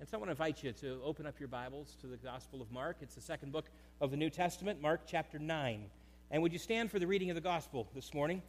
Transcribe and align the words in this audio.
And 0.00 0.08
so 0.08 0.16
I 0.16 0.18
want 0.18 0.28
to 0.28 0.30
invite 0.30 0.62
you 0.62 0.72
to 0.72 0.98
open 1.04 1.26
up 1.26 1.38
your 1.38 1.48
Bibles 1.48 1.94
to 2.00 2.06
the 2.06 2.16
Gospel 2.16 2.62
of 2.62 2.72
Mark. 2.72 2.96
It's 3.02 3.14
the 3.14 3.20
second 3.20 3.52
book 3.52 3.66
of 4.00 4.10
the 4.10 4.16
New 4.16 4.30
Testament, 4.30 4.80
Mark 4.80 5.02
chapter 5.06 5.38
9. 5.38 5.84
And 6.30 6.42
would 6.42 6.54
you 6.54 6.58
stand 6.58 6.90
for 6.90 6.98
the 6.98 7.06
reading 7.06 7.28
of 7.28 7.34
the 7.34 7.42
Gospel 7.42 7.86
this 7.94 8.14
morning? 8.14 8.40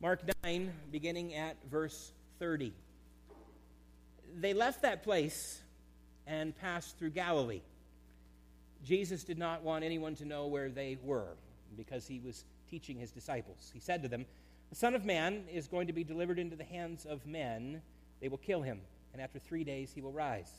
Mark 0.00 0.22
9, 0.42 0.72
beginning 0.90 1.36
at 1.36 1.56
verse 1.70 2.10
30. 2.40 2.72
They 4.40 4.52
left 4.54 4.82
that 4.82 5.04
place 5.04 5.60
and 6.26 6.58
passed 6.58 6.98
through 6.98 7.10
Galilee. 7.10 7.62
Jesus 8.84 9.22
did 9.22 9.38
not 9.38 9.62
want 9.62 9.84
anyone 9.84 10.16
to 10.16 10.24
know 10.24 10.48
where 10.48 10.68
they 10.68 10.98
were 11.04 11.36
because 11.76 12.08
he 12.08 12.18
was 12.18 12.44
teaching 12.68 12.98
his 12.98 13.12
disciples. 13.12 13.70
He 13.72 13.78
said 13.78 14.02
to 14.02 14.08
them, 14.08 14.26
The 14.70 14.76
Son 14.76 14.96
of 14.96 15.04
Man 15.04 15.44
is 15.52 15.68
going 15.68 15.86
to 15.86 15.92
be 15.92 16.02
delivered 16.02 16.40
into 16.40 16.56
the 16.56 16.64
hands 16.64 17.06
of 17.06 17.24
men. 17.24 17.82
They 18.20 18.26
will 18.26 18.38
kill 18.38 18.62
him, 18.62 18.80
and 19.12 19.22
after 19.22 19.38
three 19.38 19.62
days 19.62 19.92
he 19.94 20.00
will 20.00 20.10
rise. 20.10 20.50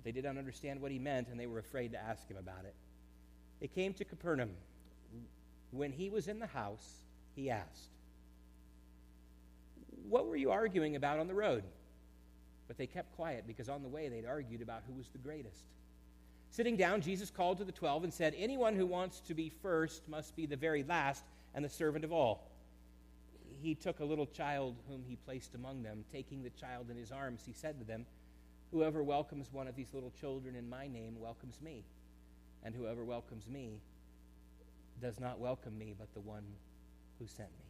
But 0.00 0.06
they 0.06 0.12
did 0.12 0.24
not 0.24 0.38
understand 0.38 0.80
what 0.80 0.90
he 0.90 0.98
meant, 0.98 1.28
and 1.28 1.38
they 1.38 1.46
were 1.46 1.58
afraid 1.58 1.92
to 1.92 1.98
ask 1.98 2.26
him 2.26 2.38
about 2.38 2.64
it. 2.64 2.74
They 3.60 3.66
came 3.66 3.92
to 3.94 4.04
Capernaum. 4.06 4.48
When 5.72 5.92
he 5.92 6.08
was 6.08 6.26
in 6.26 6.38
the 6.38 6.46
house, 6.46 7.02
he 7.36 7.50
asked, 7.50 7.90
What 10.08 10.26
were 10.26 10.36
you 10.36 10.52
arguing 10.52 10.96
about 10.96 11.18
on 11.18 11.28
the 11.28 11.34
road? 11.34 11.64
But 12.66 12.78
they 12.78 12.86
kept 12.86 13.14
quiet 13.14 13.44
because 13.46 13.68
on 13.68 13.82
the 13.82 13.90
way 13.90 14.08
they'd 14.08 14.24
argued 14.24 14.62
about 14.62 14.84
who 14.86 14.94
was 14.94 15.08
the 15.08 15.18
greatest. 15.18 15.64
Sitting 16.48 16.78
down, 16.78 17.02
Jesus 17.02 17.30
called 17.30 17.58
to 17.58 17.64
the 17.64 17.70
twelve 17.70 18.02
and 18.02 18.14
said, 18.14 18.34
Anyone 18.38 18.76
who 18.76 18.86
wants 18.86 19.20
to 19.28 19.34
be 19.34 19.52
first 19.60 20.08
must 20.08 20.34
be 20.34 20.46
the 20.46 20.56
very 20.56 20.82
last 20.82 21.24
and 21.54 21.62
the 21.62 21.68
servant 21.68 22.06
of 22.06 22.12
all. 22.12 22.50
He 23.60 23.74
took 23.74 24.00
a 24.00 24.04
little 24.04 24.24
child 24.24 24.76
whom 24.88 25.04
he 25.06 25.16
placed 25.26 25.54
among 25.54 25.82
them. 25.82 26.06
Taking 26.10 26.42
the 26.42 26.48
child 26.50 26.88
in 26.88 26.96
his 26.96 27.12
arms, 27.12 27.42
he 27.44 27.52
said 27.52 27.78
to 27.78 27.84
them, 27.84 28.06
Whoever 28.72 29.02
welcomes 29.02 29.52
one 29.52 29.66
of 29.66 29.74
these 29.74 29.92
little 29.92 30.12
children 30.20 30.54
in 30.54 30.68
my 30.68 30.86
name 30.86 31.18
welcomes 31.18 31.60
me, 31.60 31.84
and 32.62 32.74
whoever 32.74 33.04
welcomes 33.04 33.48
me 33.48 33.80
does 35.02 35.18
not 35.18 35.40
welcome 35.40 35.76
me, 35.76 35.94
but 35.98 36.12
the 36.14 36.20
one 36.20 36.44
who 37.18 37.26
sent 37.26 37.48
me. 37.50 37.64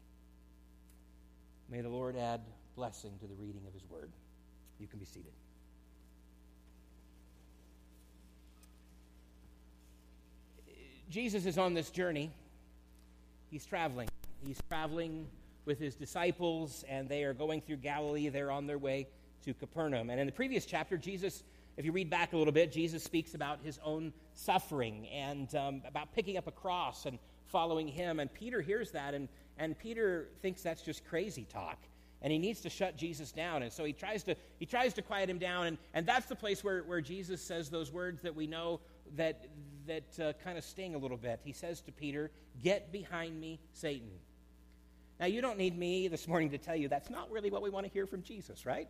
May 1.71 1.81
the 1.81 1.89
Lord 1.89 2.17
add 2.17 2.41
blessing 2.77 3.13
to 3.21 3.27
the 3.27 3.35
reading 3.35 3.63
of 3.67 3.73
his 3.73 3.89
word. 3.89 4.11
You 4.79 4.87
can 4.87 4.99
be 4.99 5.07
seated. 5.07 5.33
Jesus 11.09 11.47
is 11.47 11.59
on 11.59 11.75
this 11.75 11.91
journey. 11.91 12.31
He's 13.51 13.65
traveling. 13.65 14.09
He's 14.47 14.61
traveling 14.69 15.27
with 15.65 15.79
his 15.79 15.95
disciples, 15.95 16.85
and 16.89 17.09
they 17.09 17.25
are 17.25 17.35
going 17.35 17.63
through 17.63 17.77
Galilee. 17.77 18.29
They're 18.29 18.51
on 18.51 18.67
their 18.67 18.79
way 18.79 19.09
to 19.45 19.55
Capernaum. 19.55 20.11
And 20.11 20.21
in 20.21 20.27
the 20.27 20.33
previous 20.33 20.67
chapter, 20.67 20.97
Jesus, 20.97 21.43
if 21.77 21.85
you 21.85 21.93
read 21.93 22.11
back 22.11 22.33
a 22.33 22.37
little 22.37 22.53
bit, 22.53 22.73
Jesus 22.73 23.03
speaks 23.03 23.35
about 23.35 23.61
his 23.63 23.79
own 23.85 24.13
suffering 24.35 25.07
and 25.09 25.55
um, 25.55 25.83
about 25.87 26.15
picking 26.15 26.37
up 26.37 26.47
a 26.47 26.53
cross 26.53 27.07
and 27.07 27.19
following 27.47 27.89
him. 27.89 28.21
And 28.21 28.33
Peter 28.33 28.61
hears 28.61 28.91
that, 28.93 29.15
and, 29.15 29.29
and 29.59 29.79
Peter 29.79 30.29
thinks 30.43 30.63
that's 30.63 30.83
just 30.83 31.05
crazy 31.07 31.45
talk. 31.45 31.79
And 32.23 32.31
he 32.31 32.39
needs 32.39 32.61
to 32.63 32.71
shut 32.71 32.99
Jesus 32.99 33.33
down. 33.33 33.63
And 33.63 33.73
so 33.73 33.83
he 33.85 33.95
tries 33.95 34.23
to, 34.25 34.37
he 34.59 34.67
tries 34.67 34.93
to 34.95 35.03
quiet 35.03 35.31
him 35.31 35.39
down. 35.39 35.69
And, 35.69 35.79
and 35.95 36.07
that's 36.07 36.27
the 36.27 36.37
place 36.37 36.63
where, 36.63 36.83
where 36.83 37.01
Jesus 37.01 37.41
says 37.41 37.71
those 37.71 37.91
words 37.91 38.21
that 38.23 38.35
we 38.35 38.47
know 38.47 38.81
that, 39.17 39.47
that 39.87 40.21
uh, 40.21 40.33
kind 40.45 40.59
of 40.59 40.65
sting 40.65 40.95
a 40.95 40.99
little 40.99 41.17
bit. 41.17 41.41
He 41.43 41.53
says 41.53 41.81
to 41.83 41.93
Peter, 41.93 42.31
Get 42.63 42.93
behind 42.93 43.41
me, 43.41 43.59
Satan. 43.73 44.11
Now, 45.19 45.27
you 45.27 45.41
don't 45.41 45.59
need 45.59 45.79
me 45.79 46.09
this 46.09 46.27
morning 46.27 46.51
to 46.51 46.59
tell 46.59 46.77
you 46.77 46.89
that's 46.89 47.11
not 47.11 47.31
really 47.31 47.51
what 47.51 47.63
we 47.63 47.71
want 47.71 47.87
to 47.87 47.93
hear 47.93 48.07
from 48.07 48.23
Jesus, 48.23 48.65
right? 48.65 48.89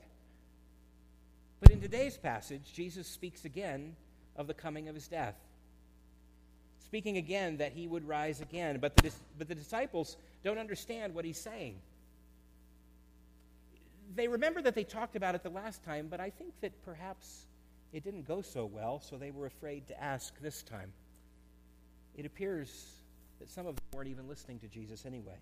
But 1.61 1.71
in 1.71 1.81
today's 1.81 2.17
passage, 2.17 2.73
Jesus 2.73 3.07
speaks 3.07 3.45
again 3.45 3.95
of 4.37 4.47
the 4.47 4.55
coming 4.55 4.89
of 4.89 4.95
his 4.95 5.09
death. 5.09 5.37
Speaking 6.85 7.19
again 7.19 7.59
that 7.59 7.73
he 7.73 7.87
would 7.87 8.09
rise 8.09 8.41
again. 8.41 8.79
But 8.81 8.97
the, 8.97 9.13
but 9.39 9.49
the 9.49 9.55
disciples 9.55 10.17
don't 10.43 10.59
understand 10.59 11.15
what 11.15 11.25
he's 11.25 11.39
saying. 11.39 11.77
They 14.17 14.27
remember 14.27 14.61
that 14.63 14.75
they 14.75 14.83
talked 14.83 15.15
about 15.15 15.35
it 15.35 15.43
the 15.43 15.51
last 15.51 15.85
time, 15.85 16.09
but 16.11 16.19
I 16.19 16.31
think 16.31 16.53
that 16.63 16.73
perhaps 16.85 17.47
it 17.93 18.03
didn't 18.03 18.27
go 18.27 18.43
so 18.43 18.67
well, 18.67 19.01
so 19.01 19.17
they 19.17 19.31
were 19.31 19.47
afraid 19.47 19.87
to 19.89 20.03
ask 20.03 20.37
this 20.41 20.63
time. 20.63 20.93
It 22.17 22.27
appears 22.27 22.87
that 23.39 23.49
some 23.49 23.67
of 23.67 23.77
them 23.77 23.85
weren't 23.95 24.09
even 24.09 24.29
listening 24.29 24.59
to 24.61 24.69
Jesus 24.69 25.07
anyway. 25.07 25.39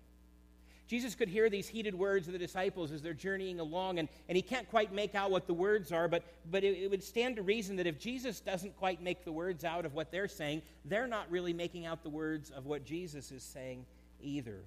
Jesus 0.89 1.13
could 1.13 1.29
hear 1.29 1.51
these 1.51 1.67
heated 1.67 1.93
words 1.93 2.25
of 2.25 2.33
the 2.33 2.39
disciples 2.39 2.91
as 2.91 3.03
they're 3.03 3.13
journeying 3.13 3.59
along, 3.59 3.99
and, 3.99 4.09
and 4.27 4.35
he 4.35 4.41
can't 4.41 4.67
quite 4.71 4.91
make 4.91 5.13
out 5.13 5.29
what 5.29 5.45
the 5.45 5.53
words 5.53 5.91
are, 5.91 6.07
but, 6.07 6.23
but 6.49 6.63
it, 6.63 6.77
it 6.79 6.89
would 6.89 7.03
stand 7.03 7.35
to 7.35 7.43
reason 7.43 7.75
that 7.75 7.85
if 7.85 7.99
Jesus 7.99 8.39
doesn't 8.39 8.75
quite 8.75 8.99
make 8.99 9.23
the 9.23 9.31
words 9.31 9.63
out 9.63 9.85
of 9.85 9.93
what 9.93 10.11
they're 10.11 10.27
saying, 10.27 10.63
they're 10.85 11.05
not 11.05 11.29
really 11.29 11.53
making 11.53 11.85
out 11.85 12.01
the 12.01 12.09
words 12.09 12.49
of 12.49 12.65
what 12.65 12.85
Jesus 12.85 13.31
is 13.31 13.43
saying 13.43 13.85
either. 14.19 14.63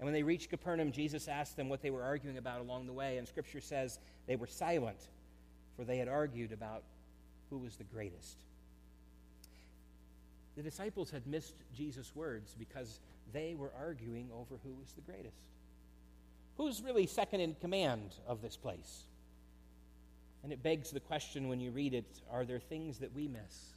And 0.00 0.04
when 0.04 0.12
they 0.12 0.24
reached 0.24 0.50
Capernaum, 0.50 0.90
Jesus 0.90 1.28
asked 1.28 1.56
them 1.56 1.68
what 1.68 1.80
they 1.80 1.90
were 1.90 2.02
arguing 2.02 2.36
about 2.36 2.60
along 2.60 2.86
the 2.86 2.92
way, 2.92 3.18
and 3.18 3.28
Scripture 3.28 3.60
says 3.60 4.00
they 4.26 4.34
were 4.34 4.48
silent 4.48 4.98
for 5.76 5.84
they 5.84 5.98
had 5.98 6.08
argued 6.08 6.52
about 6.52 6.82
who 7.48 7.56
was 7.56 7.76
the 7.76 7.84
greatest. 7.84 8.36
The 10.56 10.62
disciples 10.62 11.10
had 11.10 11.26
missed 11.26 11.54
Jesus' 11.74 12.12
words 12.14 12.54
because 12.58 12.98
they 13.32 13.54
were 13.54 13.72
arguing 13.78 14.28
over 14.32 14.56
who 14.62 14.74
was 14.74 14.92
the 14.92 15.00
greatest. 15.02 15.36
Who's 16.56 16.82
really 16.82 17.06
second 17.06 17.40
in 17.40 17.54
command 17.54 18.14
of 18.26 18.42
this 18.42 18.56
place? 18.56 19.04
And 20.42 20.52
it 20.52 20.62
begs 20.62 20.90
the 20.90 21.00
question 21.00 21.48
when 21.48 21.60
you 21.60 21.70
read 21.70 21.94
it 21.94 22.20
are 22.30 22.44
there 22.44 22.60
things 22.60 22.98
that 22.98 23.14
we 23.14 23.28
miss? 23.28 23.74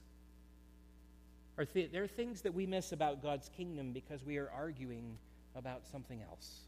Are 1.58 1.66
th- 1.66 1.92
there 1.92 2.08
things 2.08 2.42
that 2.42 2.54
we 2.54 2.66
miss 2.66 2.92
about 2.92 3.22
God's 3.22 3.50
kingdom 3.50 3.92
because 3.92 4.24
we 4.24 4.38
are 4.38 4.50
arguing 4.50 5.18
about 5.56 5.86
something 5.86 6.22
else? 6.22 6.62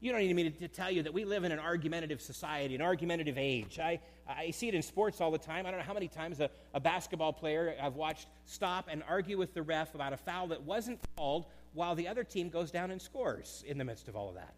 You 0.00 0.12
don't 0.12 0.20
need 0.20 0.36
me 0.36 0.50
to 0.50 0.68
tell 0.68 0.90
you 0.90 1.02
that 1.04 1.14
we 1.14 1.24
live 1.24 1.44
in 1.44 1.52
an 1.52 1.58
argumentative 1.58 2.20
society, 2.20 2.74
an 2.74 2.82
argumentative 2.82 3.38
age. 3.38 3.78
I, 3.78 4.00
I 4.28 4.50
see 4.50 4.68
it 4.68 4.74
in 4.74 4.82
sports 4.82 5.20
all 5.20 5.30
the 5.30 5.38
time. 5.38 5.64
I 5.64 5.70
don't 5.70 5.80
know 5.80 5.86
how 5.86 5.94
many 5.94 6.08
times 6.08 6.40
a, 6.40 6.50
a 6.74 6.80
basketball 6.80 7.32
player 7.32 7.74
I've 7.80 7.96
watched 7.96 8.28
stop 8.44 8.88
and 8.90 9.02
argue 9.08 9.38
with 9.38 9.54
the 9.54 9.62
ref 9.62 9.94
about 9.94 10.12
a 10.12 10.16
foul 10.18 10.48
that 10.48 10.62
wasn't 10.62 11.00
called 11.16 11.46
while 11.72 11.94
the 11.94 12.08
other 12.08 12.24
team 12.24 12.50
goes 12.50 12.70
down 12.70 12.90
and 12.90 13.00
scores 13.00 13.64
in 13.66 13.78
the 13.78 13.84
midst 13.84 14.08
of 14.08 14.16
all 14.16 14.28
of 14.28 14.34
that. 14.34 14.54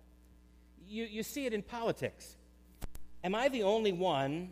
You, 0.89 1.05
you 1.05 1.23
see 1.23 1.47
it 1.47 1.53
in 1.53 1.63
politics. 1.63 2.37
Am 3.23 3.35
I 3.35 3.49
the 3.49 3.63
only 3.63 3.93
one, 3.93 4.51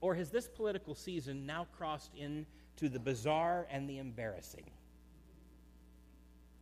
or 0.00 0.14
has 0.14 0.30
this 0.30 0.46
political 0.46 0.94
season 0.94 1.46
now 1.46 1.66
crossed 1.76 2.12
into 2.14 2.88
the 2.88 2.98
bizarre 2.98 3.66
and 3.70 3.88
the 3.88 3.98
embarrassing? 3.98 4.70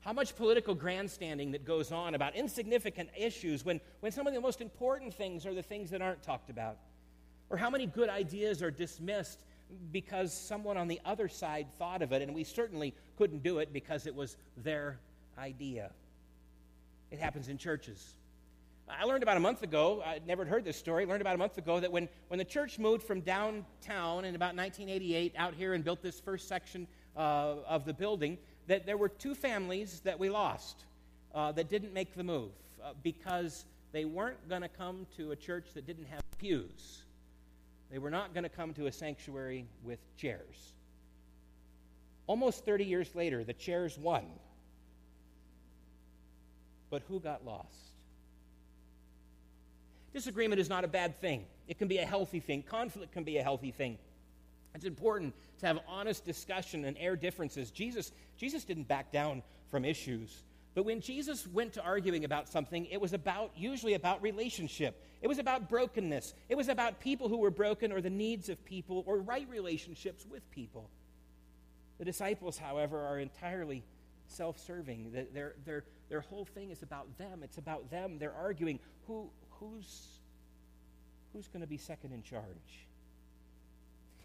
How 0.00 0.14
much 0.14 0.34
political 0.34 0.74
grandstanding 0.74 1.52
that 1.52 1.64
goes 1.64 1.92
on 1.92 2.14
about 2.14 2.34
insignificant 2.34 3.10
issues 3.16 3.64
when, 3.64 3.80
when 4.00 4.12
some 4.12 4.26
of 4.26 4.32
the 4.32 4.40
most 4.40 4.60
important 4.60 5.12
things 5.12 5.44
are 5.44 5.52
the 5.52 5.62
things 5.62 5.90
that 5.90 6.00
aren't 6.00 6.22
talked 6.22 6.48
about? 6.48 6.78
Or 7.50 7.58
how 7.58 7.68
many 7.68 7.86
good 7.86 8.08
ideas 8.08 8.62
are 8.62 8.70
dismissed 8.70 9.38
because 9.92 10.32
someone 10.32 10.76
on 10.76 10.88
the 10.88 11.00
other 11.04 11.28
side 11.28 11.66
thought 11.78 12.00
of 12.00 12.12
it, 12.12 12.22
and 12.22 12.34
we 12.34 12.44
certainly 12.44 12.94
couldn't 13.16 13.42
do 13.42 13.58
it 13.58 13.72
because 13.72 14.06
it 14.06 14.14
was 14.14 14.36
their 14.56 14.98
idea? 15.38 15.90
It 17.10 17.18
happens 17.18 17.48
in 17.48 17.58
churches. 17.58 18.14
I 18.88 19.04
learned 19.04 19.22
about 19.22 19.36
a 19.36 19.40
month 19.40 19.62
ago, 19.62 20.02
I 20.04 20.20
never 20.26 20.44
heard 20.44 20.64
this 20.64 20.76
story, 20.76 21.06
learned 21.06 21.20
about 21.20 21.34
a 21.34 21.38
month 21.38 21.58
ago 21.58 21.78
that 21.78 21.92
when, 21.92 22.08
when 22.28 22.38
the 22.38 22.44
church 22.44 22.78
moved 22.78 23.02
from 23.02 23.20
downtown 23.20 24.24
in 24.24 24.34
about 24.34 24.56
1988 24.56 25.34
out 25.36 25.54
here 25.54 25.74
and 25.74 25.84
built 25.84 26.02
this 26.02 26.18
first 26.18 26.48
section 26.48 26.88
uh, 27.16 27.56
of 27.68 27.84
the 27.84 27.92
building, 27.92 28.38
that 28.70 28.86
there 28.86 28.96
were 28.96 29.08
two 29.08 29.34
families 29.34 30.00
that 30.04 30.16
we 30.16 30.30
lost 30.30 30.84
uh, 31.34 31.50
that 31.50 31.68
didn't 31.68 31.92
make 31.92 32.14
the 32.14 32.22
move 32.22 32.52
uh, 32.80 32.92
because 33.02 33.64
they 33.90 34.04
weren't 34.04 34.48
going 34.48 34.62
to 34.62 34.68
come 34.68 35.08
to 35.16 35.32
a 35.32 35.36
church 35.36 35.66
that 35.74 35.88
didn't 35.88 36.06
have 36.06 36.22
pews. 36.38 37.02
They 37.90 37.98
were 37.98 38.12
not 38.12 38.32
going 38.32 38.44
to 38.44 38.48
come 38.48 38.72
to 38.74 38.86
a 38.86 38.92
sanctuary 38.92 39.66
with 39.82 39.98
chairs. 40.16 40.72
Almost 42.28 42.64
30 42.64 42.84
years 42.84 43.12
later, 43.16 43.42
the 43.42 43.54
chairs 43.54 43.98
won. 43.98 44.24
But 46.90 47.02
who 47.08 47.18
got 47.18 47.44
lost? 47.44 47.66
Disagreement 50.12 50.60
is 50.60 50.68
not 50.68 50.84
a 50.84 50.88
bad 50.88 51.20
thing. 51.20 51.44
It 51.66 51.76
can 51.76 51.88
be 51.88 51.98
a 51.98 52.06
healthy 52.06 52.38
thing. 52.38 52.62
Conflict 52.62 53.10
can 53.10 53.24
be 53.24 53.38
a 53.38 53.42
healthy 53.42 53.72
thing. 53.72 53.98
It's 54.74 54.84
important 54.84 55.34
to 55.58 55.66
have 55.66 55.78
honest 55.88 56.24
discussion 56.24 56.84
and 56.84 56.96
air 56.98 57.16
differences. 57.16 57.70
Jesus, 57.70 58.12
Jesus 58.36 58.64
didn't 58.64 58.88
back 58.88 59.12
down 59.12 59.42
from 59.68 59.84
issues. 59.84 60.44
But 60.74 60.84
when 60.84 61.00
Jesus 61.00 61.46
went 61.48 61.72
to 61.72 61.82
arguing 61.82 62.24
about 62.24 62.48
something, 62.48 62.86
it 62.86 63.00
was 63.00 63.12
about 63.12 63.50
usually 63.56 63.94
about 63.94 64.22
relationship. 64.22 65.04
It 65.20 65.26
was 65.26 65.38
about 65.38 65.68
brokenness. 65.68 66.34
It 66.48 66.56
was 66.56 66.68
about 66.68 67.00
people 67.00 67.28
who 67.28 67.38
were 67.38 67.50
broken 67.50 67.90
or 67.90 68.00
the 68.00 68.10
needs 68.10 68.48
of 68.48 68.64
people 68.64 69.02
or 69.06 69.18
right 69.18 69.48
relationships 69.50 70.24
with 70.30 70.48
people. 70.52 70.88
The 71.98 72.04
disciples, 72.04 72.56
however, 72.56 73.00
are 73.00 73.18
entirely 73.18 73.82
self-serving. 74.28 75.26
Their, 75.34 75.54
their, 75.64 75.84
their 76.08 76.20
whole 76.20 76.44
thing 76.44 76.70
is 76.70 76.82
about 76.82 77.18
them. 77.18 77.40
It's 77.42 77.58
about 77.58 77.90
them. 77.90 78.18
They're 78.18 78.32
arguing 78.32 78.78
who, 79.08 79.28
who's, 79.50 80.06
who's 81.32 81.48
going 81.48 81.62
to 81.62 81.66
be 81.66 81.76
second 81.76 82.12
in 82.12 82.22
charge. 82.22 82.86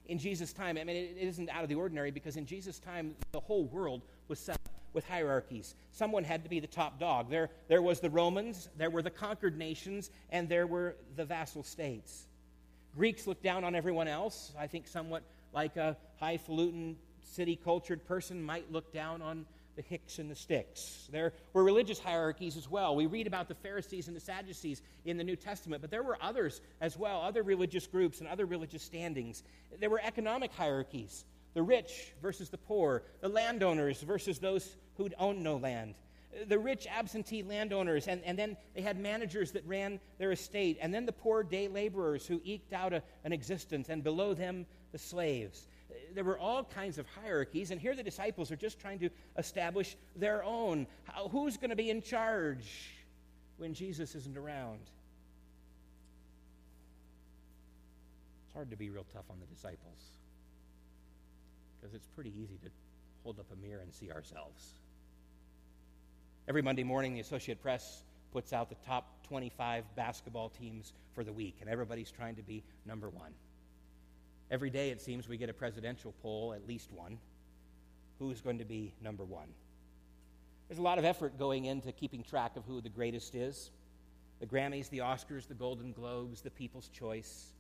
In 0.07 0.17
Jesus' 0.17 0.53
time, 0.53 0.77
I 0.77 0.83
mean, 0.83 0.95
it, 0.95 1.17
isn't 1.17 1.49
out 1.49 1.63
of 1.63 1.69
the 1.69 1.75
ordinary 1.75 2.11
because 2.11 2.37
in 2.37 2.45
Jesus' 2.45 2.79
time, 2.79 3.15
the 3.31 3.39
whole 3.39 3.65
world 3.65 4.01
was 4.27 4.39
set 4.39 4.55
up 4.55 4.69
with 4.93 5.07
hierarchies. 5.07 5.75
Someone 5.91 6.23
had 6.23 6.43
to 6.43 6.49
be 6.49 6.59
the 6.59 6.67
top 6.67 6.99
dog. 6.99 7.29
There, 7.29 7.49
there 7.67 7.81
was 7.81 7.99
the 7.99 8.09
Romans, 8.09 8.69
there 8.77 8.89
were 8.89 9.01
the 9.01 9.09
conquered 9.09 9.57
nations, 9.57 10.09
and 10.29 10.47
there 10.47 10.67
were 10.67 10.95
the 11.15 11.25
vassal 11.25 11.63
states. 11.63 12.27
Greeks 12.95 13.27
looked 13.27 13.43
down 13.43 13.63
on 13.63 13.75
everyone 13.75 14.07
else, 14.07 14.53
I 14.57 14.67
think 14.67 14.87
somewhat 14.87 15.23
like 15.53 15.75
a 15.75 15.97
highfalutin, 16.19 16.95
city 17.23 17.59
cultured 17.61 18.05
person 18.05 18.41
might 18.41 18.71
look 18.71 18.93
down 18.93 19.21
on 19.21 19.45
the 19.75 19.81
Hicks 19.81 20.19
and 20.19 20.29
the 20.29 20.35
Sticks. 20.35 21.07
There 21.11 21.33
were 21.53 21.63
religious 21.63 21.99
hierarchies 21.99 22.57
as 22.57 22.69
well. 22.69 22.95
We 22.95 23.05
read 23.05 23.27
about 23.27 23.47
the 23.47 23.55
Pharisees 23.55 24.07
and 24.07 24.15
the 24.15 24.21
Sadducees 24.21 24.81
in 25.05 25.17
the 25.17 25.23
New 25.23 25.35
Testament, 25.35 25.81
but 25.81 25.91
there 25.91 26.03
were 26.03 26.17
others 26.21 26.61
as 26.81 26.97
well, 26.97 27.21
other 27.21 27.43
religious 27.43 27.87
groups 27.87 28.19
and 28.19 28.29
other 28.29 28.45
religious 28.45 28.83
standings. 28.83 29.43
There 29.79 29.89
were 29.89 30.01
economic 30.03 30.53
hierarchies 30.53 31.25
the 31.55 31.63
rich 31.63 32.11
versus 32.21 32.49
the 32.49 32.57
poor, 32.57 33.01
the 33.21 33.29
landowners 33.29 34.01
versus 34.01 34.39
those 34.39 34.75
who'd 34.97 35.15
owned 35.17 35.41
no 35.41 35.55
land. 35.55 35.95
The 36.47 36.59
rich 36.59 36.85
absentee 36.85 37.43
landowners, 37.43 38.09
and, 38.09 38.21
and 38.25 38.37
then 38.37 38.57
they 38.75 38.81
had 38.81 38.99
managers 38.99 39.53
that 39.53 39.65
ran 39.65 40.01
their 40.19 40.33
estate, 40.33 40.77
and 40.81 40.93
then 40.93 41.05
the 41.05 41.13
poor 41.13 41.43
day 41.43 41.69
laborers 41.69 42.27
who 42.27 42.41
eked 42.43 42.73
out 42.73 42.91
a, 42.91 43.01
an 43.23 43.31
existence, 43.31 43.87
and 43.87 44.03
below 44.03 44.33
them 44.33 44.65
the 44.91 44.97
slaves 44.97 45.67
there 46.15 46.23
were 46.23 46.39
all 46.39 46.63
kinds 46.63 46.97
of 46.97 47.05
hierarchies, 47.21 47.71
and 47.71 47.79
here 47.79 47.95
the 47.95 48.03
disciples 48.03 48.51
are 48.51 48.55
just 48.55 48.79
trying 48.79 48.99
to 48.99 49.09
establish 49.37 49.95
their 50.15 50.43
own. 50.43 50.87
How, 51.03 51.27
who's 51.27 51.57
going 51.57 51.69
to 51.69 51.75
be 51.75 51.89
in 51.89 52.01
charge 52.01 52.89
when 53.57 53.73
Jesus 53.73 54.15
isn't 54.15 54.37
around? 54.37 54.79
It's 58.45 58.53
hard 58.53 58.69
to 58.71 58.77
be 58.77 58.89
real 58.89 59.05
tough 59.13 59.25
on 59.29 59.37
the 59.39 59.45
disciples 59.53 59.99
because 61.79 61.93
it's 61.93 62.07
pretty 62.15 62.31
easy 62.41 62.57
to 62.63 62.69
hold 63.23 63.39
up 63.39 63.45
a 63.51 63.55
mirror 63.67 63.81
and 63.81 63.93
see 63.93 64.11
ourselves. 64.11 64.69
Every 66.47 66.61
Monday 66.61 66.83
morning, 66.83 67.13
the 67.13 67.19
Associate 67.19 67.61
Press 67.61 68.03
puts 68.31 68.53
out 68.53 68.69
the 68.69 68.75
top 68.87 69.23
25 69.27 69.83
basketball 69.95 70.49
teams 70.49 70.93
for 71.13 71.23
the 71.23 71.33
week, 71.33 71.57
and 71.61 71.69
everybody's 71.69 72.11
trying 72.11 72.35
to 72.35 72.43
be 72.43 72.63
number 72.85 73.09
one. 73.09 73.33
Every 74.51 74.69
day, 74.69 74.89
it 74.91 75.01
seems, 75.01 75.27
we 75.27 75.37
get 75.37 75.49
a 75.49 75.53
presidential 75.53 76.13
poll, 76.21 76.53
at 76.53 76.67
least 76.67 76.91
one. 76.91 77.17
Who's 78.19 78.41
going 78.41 78.59
to 78.59 78.65
be 78.65 78.93
number 79.01 79.23
one? 79.23 79.47
There's 80.67 80.79
a 80.79 80.83
lot 80.83 80.97
of 80.97 81.05
effort 81.05 81.37
going 81.37 81.65
into 81.65 81.91
keeping 81.91 82.23
track 82.23 82.55
of 82.55 82.65
who 82.65 82.81
the 82.81 82.89
greatest 82.89 83.35
is 83.35 83.71
the 84.41 84.45
Grammys, 84.45 84.89
the 84.89 84.97
Oscars, 84.99 85.47
the 85.47 85.53
Golden 85.53 85.93
Globes, 85.93 86.41
the 86.41 86.49
People's 86.49 86.89
Choice. 86.89 87.53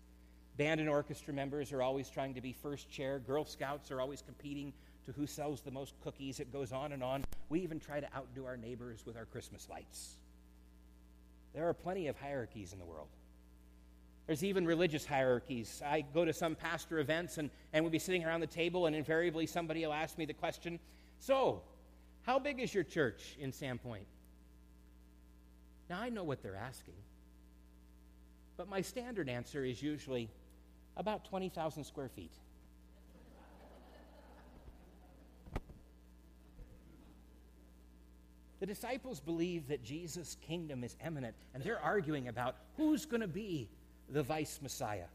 Band 0.57 0.81
and 0.81 0.89
orchestra 0.89 1.33
members 1.33 1.71
are 1.71 1.81
always 1.81 2.09
trying 2.09 2.33
to 2.33 2.41
be 2.41 2.51
first 2.51 2.89
chair. 2.89 3.19
Girl 3.19 3.45
Scouts 3.45 3.91
are 3.91 4.01
always 4.01 4.21
competing 4.21 4.73
to 5.05 5.13
who 5.13 5.25
sells 5.25 5.61
the 5.61 5.71
most 5.71 5.93
cookies. 6.03 6.39
It 6.41 6.51
goes 6.51 6.73
on 6.73 6.91
and 6.91 7.01
on. 7.01 7.23
We 7.49 7.61
even 7.61 7.79
try 7.79 8.01
to 8.01 8.15
outdo 8.15 8.45
our 8.45 8.57
neighbors 8.57 9.05
with 9.05 9.15
our 9.15 9.25
Christmas 9.25 9.69
lights. 9.69 10.15
There 11.53 11.67
are 11.67 11.73
plenty 11.73 12.07
of 12.07 12.17
hierarchies 12.17 12.73
in 12.73 12.79
the 12.79 12.85
world. 12.85 13.07
There's 14.27 14.43
even 14.43 14.65
religious 14.65 15.05
hierarchies. 15.05 15.81
I 15.85 16.01
go 16.01 16.25
to 16.25 16.33
some 16.33 16.55
pastor 16.55 16.99
events 16.99 17.37
and, 17.37 17.51
and 17.73 17.83
we'll 17.83 17.91
be 17.91 17.99
sitting 17.99 18.25
around 18.25 18.41
the 18.41 18.47
table, 18.47 18.87
and 18.87 18.95
invariably 18.95 19.45
somebody 19.45 19.85
will 19.85 19.93
ask 19.93 20.17
me 20.17 20.25
the 20.25 20.33
question 20.33 20.79
So, 21.19 21.61
how 22.23 22.39
big 22.39 22.59
is 22.59 22.73
your 22.73 22.83
church 22.83 23.37
in 23.39 23.51
Sandpoint? 23.51 24.05
Now, 25.89 26.01
I 26.01 26.09
know 26.09 26.23
what 26.23 26.41
they're 26.41 26.55
asking, 26.55 26.95
but 28.57 28.67
my 28.67 28.81
standard 28.81 29.29
answer 29.29 29.63
is 29.63 29.83
usually 29.83 30.29
about 30.97 31.25
20,000 31.25 31.83
square 31.83 32.09
feet. 32.09 32.33
The 38.61 38.65
disciples 38.65 39.19
believe 39.19 39.67
that 39.67 39.83
Jesus' 39.83 40.37
kingdom 40.41 40.83
is 40.83 40.95
imminent, 41.05 41.35
and 41.53 41.61
they're 41.61 41.79
arguing 41.79 42.29
about 42.29 42.55
who's 42.77 43.05
going 43.05 43.21
to 43.21 43.27
be 43.27 43.69
the 44.09 44.23
vice 44.23 44.59
Messiah. 44.61 45.05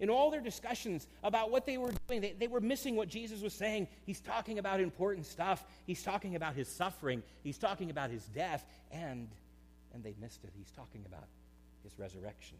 In 0.00 0.10
all 0.10 0.30
their 0.30 0.40
discussions 0.40 1.06
about 1.22 1.50
what 1.50 1.64
they 1.64 1.78
were 1.78 1.92
doing, 2.08 2.20
they, 2.20 2.34
they 2.38 2.48
were 2.48 2.60
missing 2.60 2.96
what 2.96 3.08
Jesus 3.08 3.40
was 3.40 3.54
saying. 3.54 3.86
He's 4.04 4.20
talking 4.20 4.58
about 4.58 4.80
important 4.80 5.26
stuff. 5.26 5.64
He's 5.86 6.02
talking 6.02 6.34
about 6.34 6.54
his 6.54 6.66
suffering. 6.66 7.22
He's 7.44 7.58
talking 7.58 7.90
about 7.90 8.10
his 8.10 8.24
death. 8.24 8.66
And, 8.90 9.28
and 9.94 10.02
they 10.02 10.14
missed 10.20 10.42
it. 10.42 10.50
He's 10.56 10.72
talking 10.72 11.04
about 11.06 11.28
his 11.84 11.92
resurrection. 11.98 12.56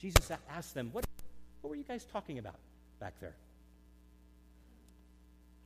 Jesus 0.00 0.30
asked 0.50 0.74
them, 0.74 0.90
what, 0.92 1.04
what 1.60 1.70
were 1.70 1.76
you 1.76 1.84
guys 1.84 2.04
talking 2.12 2.38
about 2.38 2.58
back 2.98 3.14
there? 3.20 3.34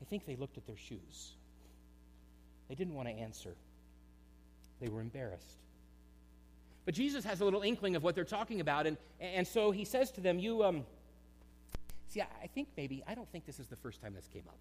I 0.00 0.04
think 0.06 0.26
they 0.26 0.36
looked 0.36 0.58
at 0.58 0.66
their 0.66 0.76
shoes. 0.76 1.32
They 2.68 2.74
didn't 2.74 2.94
want 2.94 3.08
to 3.08 3.14
answer, 3.14 3.54
they 4.80 4.88
were 4.88 5.00
embarrassed. 5.00 5.58
But 6.84 6.94
Jesus 6.94 7.24
has 7.24 7.40
a 7.40 7.44
little 7.44 7.62
inkling 7.62 7.96
of 7.96 8.02
what 8.02 8.14
they're 8.14 8.24
talking 8.24 8.60
about, 8.60 8.86
and, 8.86 8.96
and 9.20 9.46
so 9.46 9.70
he 9.70 9.84
says 9.84 10.10
to 10.12 10.20
them, 10.20 10.38
You, 10.38 10.64
um, 10.64 10.84
see, 12.08 12.20
I 12.20 12.46
think 12.48 12.68
maybe, 12.76 13.04
I 13.06 13.14
don't 13.14 13.30
think 13.30 13.46
this 13.46 13.60
is 13.60 13.68
the 13.68 13.76
first 13.76 14.02
time 14.02 14.14
this 14.14 14.28
came 14.32 14.44
up. 14.48 14.58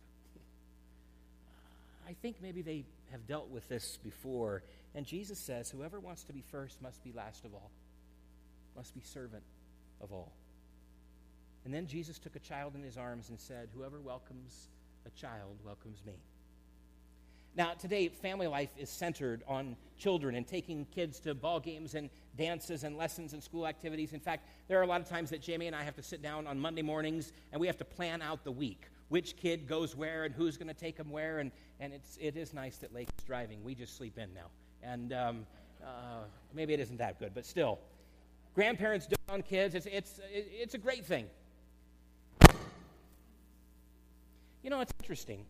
I 2.08 2.14
think 2.22 2.38
maybe 2.42 2.62
they 2.62 2.84
have 3.12 3.26
dealt 3.26 3.50
with 3.50 3.68
this 3.70 3.98
before. 4.04 4.64
And 4.94 5.06
Jesus 5.06 5.40
says, 5.40 5.70
Whoever 5.70 6.00
wants 6.00 6.24
to 6.26 6.34
be 6.34 6.44
first 6.52 6.82
must 6.82 7.04
be 7.04 7.12
last 7.12 7.46
of 7.46 7.54
all, 7.54 7.72
must 8.76 8.94
be 8.94 9.02
servant 9.02 9.44
of 10.02 10.12
all. 10.12 10.32
And 11.64 11.74
then 11.74 11.88
Jesus 11.88 12.20
took 12.20 12.36
a 12.36 12.40
child 12.40 12.76
in 12.76 12.84
his 12.84 12.98
arms 12.98 13.30
and 13.30 13.40
said, 13.40 13.70
Whoever 13.74 14.02
welcomes 14.02 14.68
a 15.06 15.10
child 15.12 15.58
welcomes 15.64 16.04
me. 16.06 16.14
Now, 17.56 17.74
today, 17.74 18.08
family 18.08 18.48
life 18.48 18.70
is 18.78 18.90
centered 18.90 19.44
on 19.46 19.76
children 19.98 20.36
and 20.36 20.48
taking 20.48 20.86
kids 20.86 21.20
to 21.22 21.36
ball 21.36 21.60
games 21.60 21.96
and 21.96 22.10
dances 22.38 22.86
and 22.86 22.96
lessons 22.96 23.34
and 23.34 23.44
school 23.44 23.68
activities. 23.68 24.14
In 24.14 24.22
fact, 24.22 24.48
there 24.70 24.80
are 24.80 24.84
a 24.84 24.88
lot 24.88 25.02
of 25.02 25.10
times 25.10 25.30
that 25.32 25.42
Jamie 25.42 25.68
and 25.68 25.76
I 25.76 25.84
have 25.84 25.96
to 25.96 26.04
sit 26.04 26.22
down 26.22 26.48
on 26.48 26.58
Monday 26.58 26.82
mornings 26.82 27.34
and 27.52 27.60
we 27.60 27.68
have 27.68 27.78
to 27.78 27.86
plan 27.86 28.22
out 28.22 28.44
the 28.44 28.52
week 28.52 28.88
which 29.12 29.36
kid 29.36 29.68
goes 29.68 29.94
where 29.94 30.24
and 30.24 30.34
who's 30.34 30.56
going 30.56 30.70
to 30.70 30.74
take 30.74 30.96
them 30.96 31.10
where. 31.12 31.40
And, 31.40 31.52
and 31.82 31.92
it's, 31.92 32.18
it 32.22 32.38
is 32.38 32.54
nice 32.54 32.78
that 32.78 32.94
Lake 32.94 33.10
is 33.20 33.26
driving. 33.26 33.62
We 33.62 33.76
just 33.76 33.98
sleep 33.98 34.18
in 34.18 34.34
now. 34.34 34.46
And 34.82 35.12
um, 35.12 35.46
uh, 35.84 36.24
maybe 36.54 36.74
it 36.74 36.80
isn't 36.80 36.98
that 36.98 37.20
good, 37.20 37.34
but 37.34 37.46
still. 37.46 37.78
Grandparents 38.56 39.08
do 39.08 39.16
on 39.28 39.42
kids. 39.42 39.76
It's, 39.76 39.86
it's, 39.86 40.22
it's 40.32 40.76
a 40.76 40.78
great 40.78 41.06
thing. 41.06 41.26
You 44.64 44.70
know, 44.70 44.80
it's 44.80 44.94
interesting 45.02 45.44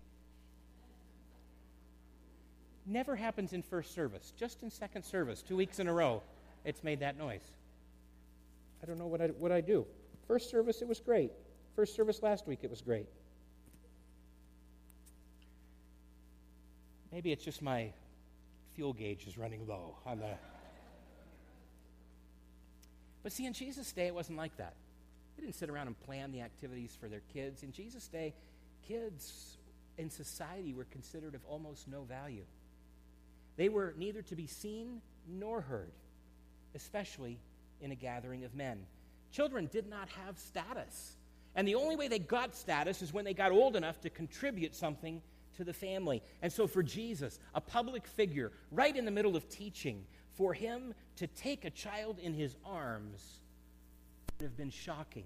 never 2.85 3.15
happens 3.15 3.53
in 3.53 3.61
first 3.61 3.93
service, 3.93 4.33
just 4.37 4.63
in 4.63 4.69
second 4.69 5.03
service, 5.03 5.41
two 5.41 5.55
weeks 5.55 5.79
in 5.79 5.87
a 5.87 5.93
row, 5.93 6.21
it's 6.65 6.83
made 6.83 6.99
that 6.99 7.17
noise. 7.17 7.43
I 8.81 8.85
don't 8.85 8.97
know 8.97 9.07
what 9.07 9.21
I, 9.21 9.27
what 9.27 9.51
I 9.51 9.61
do. 9.61 9.85
First 10.27 10.49
service, 10.49 10.81
it 10.81 10.87
was 10.87 10.99
great. 10.99 11.31
First 11.75 11.95
service 11.95 12.21
last 12.21 12.47
week, 12.47 12.59
it 12.63 12.69
was 12.69 12.81
great. 12.81 13.07
Maybe 17.11 17.31
it's 17.31 17.43
just 17.43 17.61
my 17.61 17.91
fuel 18.75 18.93
gauge 18.93 19.27
is 19.27 19.37
running 19.37 19.67
low 19.67 19.97
on 20.05 20.19
the. 20.19 20.29
But 23.23 23.31
see, 23.31 23.45
in 23.45 23.53
Jesus' 23.53 23.91
day, 23.91 24.07
it 24.07 24.15
wasn't 24.15 24.37
like 24.37 24.55
that. 24.57 24.73
They 25.35 25.43
didn't 25.43 25.55
sit 25.55 25.69
around 25.69 25.87
and 25.87 25.99
plan 26.01 26.31
the 26.31 26.41
activities 26.41 26.97
for 26.99 27.07
their 27.07 27.21
kids. 27.33 27.63
In 27.63 27.71
Jesus' 27.71 28.07
day, 28.07 28.33
kids 28.87 29.57
in 29.97 30.09
society 30.09 30.73
were 30.73 30.85
considered 30.85 31.35
of 31.35 31.41
almost 31.45 31.87
no 31.87 32.03
value. 32.03 32.45
They 33.61 33.69
were 33.69 33.93
neither 33.95 34.23
to 34.23 34.35
be 34.35 34.47
seen 34.47 35.01
nor 35.27 35.61
heard, 35.61 35.91
especially 36.73 37.37
in 37.79 37.91
a 37.91 37.95
gathering 37.95 38.43
of 38.43 38.55
men. 38.55 38.87
Children 39.31 39.69
did 39.71 39.87
not 39.87 40.09
have 40.09 40.39
status. 40.39 41.15
And 41.53 41.67
the 41.67 41.75
only 41.75 41.95
way 41.95 42.07
they 42.07 42.17
got 42.17 42.55
status 42.55 43.03
is 43.03 43.13
when 43.13 43.23
they 43.23 43.35
got 43.35 43.51
old 43.51 43.75
enough 43.75 44.01
to 44.01 44.09
contribute 44.09 44.73
something 44.73 45.21
to 45.57 45.63
the 45.63 45.73
family. 45.73 46.23
And 46.41 46.51
so, 46.51 46.65
for 46.65 46.81
Jesus, 46.81 47.37
a 47.53 47.61
public 47.61 48.07
figure, 48.07 48.51
right 48.71 48.97
in 48.97 49.05
the 49.05 49.11
middle 49.11 49.35
of 49.35 49.47
teaching, 49.47 50.05
for 50.33 50.55
him 50.55 50.95
to 51.17 51.27
take 51.27 51.63
a 51.63 51.69
child 51.69 52.17
in 52.17 52.33
his 52.33 52.55
arms 52.65 53.41
would 54.39 54.43
have 54.43 54.57
been 54.57 54.71
shocking. 54.71 55.25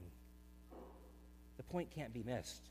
The 1.56 1.64
point 1.64 1.90
can't 1.90 2.14
be 2.14 2.24
missed. 2.24 2.64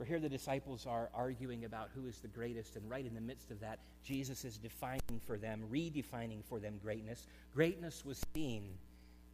For 0.00 0.06
here 0.06 0.18
the 0.18 0.30
disciples 0.30 0.86
are 0.86 1.10
arguing 1.14 1.66
about 1.66 1.90
who 1.94 2.06
is 2.06 2.20
the 2.20 2.28
greatest, 2.28 2.74
and 2.76 2.88
right 2.88 3.04
in 3.04 3.14
the 3.14 3.20
midst 3.20 3.50
of 3.50 3.60
that, 3.60 3.80
Jesus 4.02 4.46
is 4.46 4.56
defining 4.56 5.20
for 5.26 5.36
them, 5.36 5.62
redefining 5.70 6.42
for 6.42 6.58
them 6.58 6.80
greatness. 6.82 7.26
Greatness 7.54 8.02
was 8.02 8.18
seen 8.32 8.70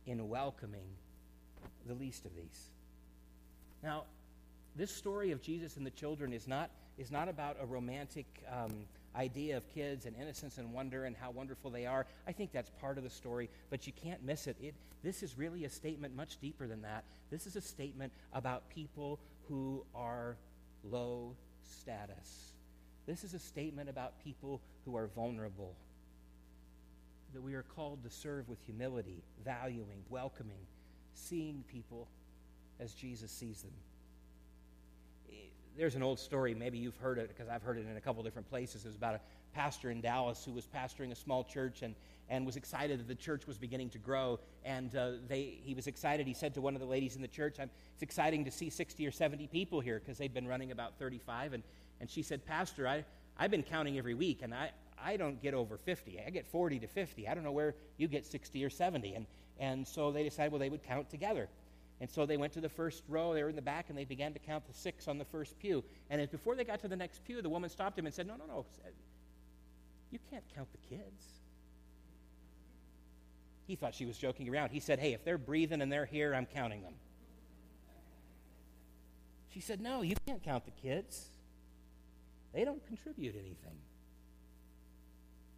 in 0.07 0.29
welcoming 0.29 0.89
the 1.87 1.95
least 1.95 2.25
of 2.25 2.35
these. 2.35 2.71
Now, 3.81 4.07
this 4.75 4.91
story 4.91 5.31
of 5.31 5.41
Jesus 5.41 5.77
and 5.77 5.87
the 5.87 5.91
children 5.93 6.33
is 6.33 6.49
not, 6.49 6.71
is 6.99 7.13
not 7.13 7.29
about 7.29 7.59
a 7.61 7.65
romantic 7.65 8.27
um, 8.53 8.73
idea 9.15 9.57
of 9.59 9.73
kids 9.73 10.05
and 10.05 10.17
innocence 10.17 10.59
and 10.59 10.73
wonder 10.73 11.05
and 11.05 11.15
how 11.17 11.31
wonderful 11.31 11.71
they 11.71 11.87
are. 11.87 12.07
I 12.27 12.33
think 12.33 12.51
that's 12.51 12.71
part 12.81 12.99
of 12.99 13.05
the 13.05 13.11
story, 13.11 13.51
but 13.71 13.87
you 13.87 13.93
can't 13.93 14.25
miss 14.25 14.49
it. 14.49 14.57
it 14.61 14.75
this 15.05 15.23
is 15.23 15.39
really 15.39 15.65
a 15.65 15.71
statement 15.71 16.17
much 16.17 16.41
deeper 16.41 16.67
than 16.67 16.83
that. 16.83 17.05
This 17.31 17.47
is 17.47 17.55
a 17.55 17.61
statement 17.61 18.13
about 18.33 18.69
people 18.69 19.21
who 19.49 19.87
are 19.95 20.37
low 20.91 21.35
status. 21.63 22.53
This 23.07 23.25
is 23.25 23.35
a 23.35 23.39
statement 23.39 23.89
about 23.89 24.23
people 24.25 24.61
who 24.85 24.97
are 24.97 25.07
vulnerable. 25.09 25.75
That 27.35 27.43
we 27.43 27.55
are 27.55 27.63
called 27.63 28.03
to 28.05 28.11
serve 28.11 28.49
with 28.49 28.59
humility, 28.65 29.23
valuing, 29.45 30.03
welcoming, 30.11 30.67
seeing 31.15 31.65
people 31.71 32.09
as 32.81 32.93
Jesus 32.93 33.31
sees 33.31 33.63
them. 33.63 33.73
Eh, 35.31 35.35
there's 35.77 35.95
an 35.95 36.03
old 36.03 36.19
story, 36.19 36.55
maybe 36.55 36.79
you've 36.79 36.97
heard 36.97 37.19
it 37.19 37.29
because 37.29 37.49
I've 37.49 37.63
heard 37.63 37.79
it 37.79 37.87
in 37.89 37.97
a 37.97 38.01
couple 38.01 38.23
different 38.23 38.49
places. 38.49 38.85
It 38.85 38.89
was 38.89 38.97
about 38.97 39.15
a 39.15 39.21
pastor 39.55 39.91
in 39.91 40.01
Dallas 40.01 40.45
who 40.45 40.53
was 40.53 40.67
pastoring 40.67 41.13
a 41.13 41.17
small 41.17 41.45
church 41.45 41.83
and, 41.83 41.95
and 42.29 42.45
was 42.45 42.57
excited 42.57 42.99
that 42.99 43.09
the 43.09 43.15
church 43.15 43.47
was 43.47 43.59
beginning 43.59 43.91
to 43.91 43.99
grow. 43.99 44.41
And 44.65 44.95
uh, 44.97 45.13
they, 45.29 45.59
he 45.63 45.75
was 45.75 45.87
excited. 45.87 46.27
He 46.27 46.35
said 46.35 46.55
to 46.55 46.61
one 46.61 46.75
of 46.75 46.81
the 46.81 46.87
ladies 46.87 47.17
in 47.17 47.23
the 47.23 47.29
church, 47.29 47.59
It's 47.59 48.03
exciting 48.03 48.45
to 48.45 48.51
see 48.51 48.71
60 48.71 49.07
or 49.07 49.11
70 49.11 49.47
people 49.49 49.81
here 49.81 50.01
because 50.01 50.19
they'd 50.19 50.35
been 50.35 50.49
running 50.49 50.73
about 50.73 50.99
35. 50.99 51.53
And, 51.53 51.63
and 52.01 52.11
she 52.11 52.23
said, 52.23 52.45
Pastor, 52.45 52.89
I, 52.89 53.05
I've 53.39 53.51
been 53.51 53.63
counting 53.63 53.99
every 53.99 54.15
week 54.15 54.41
and 54.43 54.55
I, 54.55 54.71
I 55.03 55.17
don't 55.17 55.41
get 55.41 55.55
over 55.55 55.77
50. 55.77 56.21
I 56.27 56.31
get 56.31 56.47
40 56.47 56.81
to 56.81 56.87
50. 56.87 57.29
I 57.29 57.35
don't 57.35 57.45
know 57.45 57.53
where 57.53 57.75
you 57.97 58.09
get 58.09 58.27
60 58.27 58.65
or 58.65 58.71
70. 58.71 59.15
And, 59.15 59.27
and 59.59 59.87
so 59.87 60.11
they 60.11 60.25
decided, 60.25 60.53
well, 60.53 60.59
they 60.59 60.71
would 60.71 60.83
count 60.83 61.11
together. 61.11 61.49
And 62.01 62.11
so 62.11 62.27
they 62.27 62.37
went 62.37 62.53
to 62.55 62.61
the 62.61 62.69
first 62.69 63.03
row, 63.09 63.33
they 63.33 63.43
were 63.43 63.49
in 63.49 63.57
the 63.57 63.63
back, 63.63 63.87
and 63.89 63.97
they 63.97 64.05
began 64.05 64.35
to 64.35 64.39
count 64.39 64.67
the 64.67 64.75
six 64.75 65.09
on 65.09 65.17
the 65.17 65.25
first 65.25 65.59
pew. 65.59 65.83
And 66.11 66.31
before 66.31 66.55
they 66.55 66.65
got 66.65 66.81
to 66.81 66.89
the 66.89 66.97
next 66.97 67.25
pew, 67.25 67.41
the 67.41 67.49
woman 67.49 67.71
stopped 67.71 67.99
him 67.99 68.05
and 68.05 68.15
said, 68.15 68.27
No, 68.27 68.35
no, 68.37 68.45
no. 68.47 68.67
You 70.11 70.19
can't 70.31 70.45
count 70.55 70.69
the 70.73 70.97
kids. 70.97 71.36
He 73.67 73.77
thought 73.77 73.95
she 73.95 74.07
was 74.07 74.17
joking 74.17 74.49
around. 74.49 74.71
He 74.71 74.81
said, 74.81 74.99
Hey, 74.99 75.13
if 75.13 75.25
they're 75.25 75.39
breathing 75.39 75.81
and 75.83 75.91
they're 75.91 76.07
here, 76.07 76.35
I'm 76.35 76.47
counting 76.47 76.83
them. 76.83 76.95
She 79.53 79.61
said, 79.61 79.81
No, 79.81 80.03
you 80.03 80.15
can't 80.27 80.43
count 80.43 80.65
the 80.65 80.71
kids. 80.71 81.29
They 82.53 82.65
don't 82.65 82.85
contribute 82.87 83.35
anything. 83.35 83.79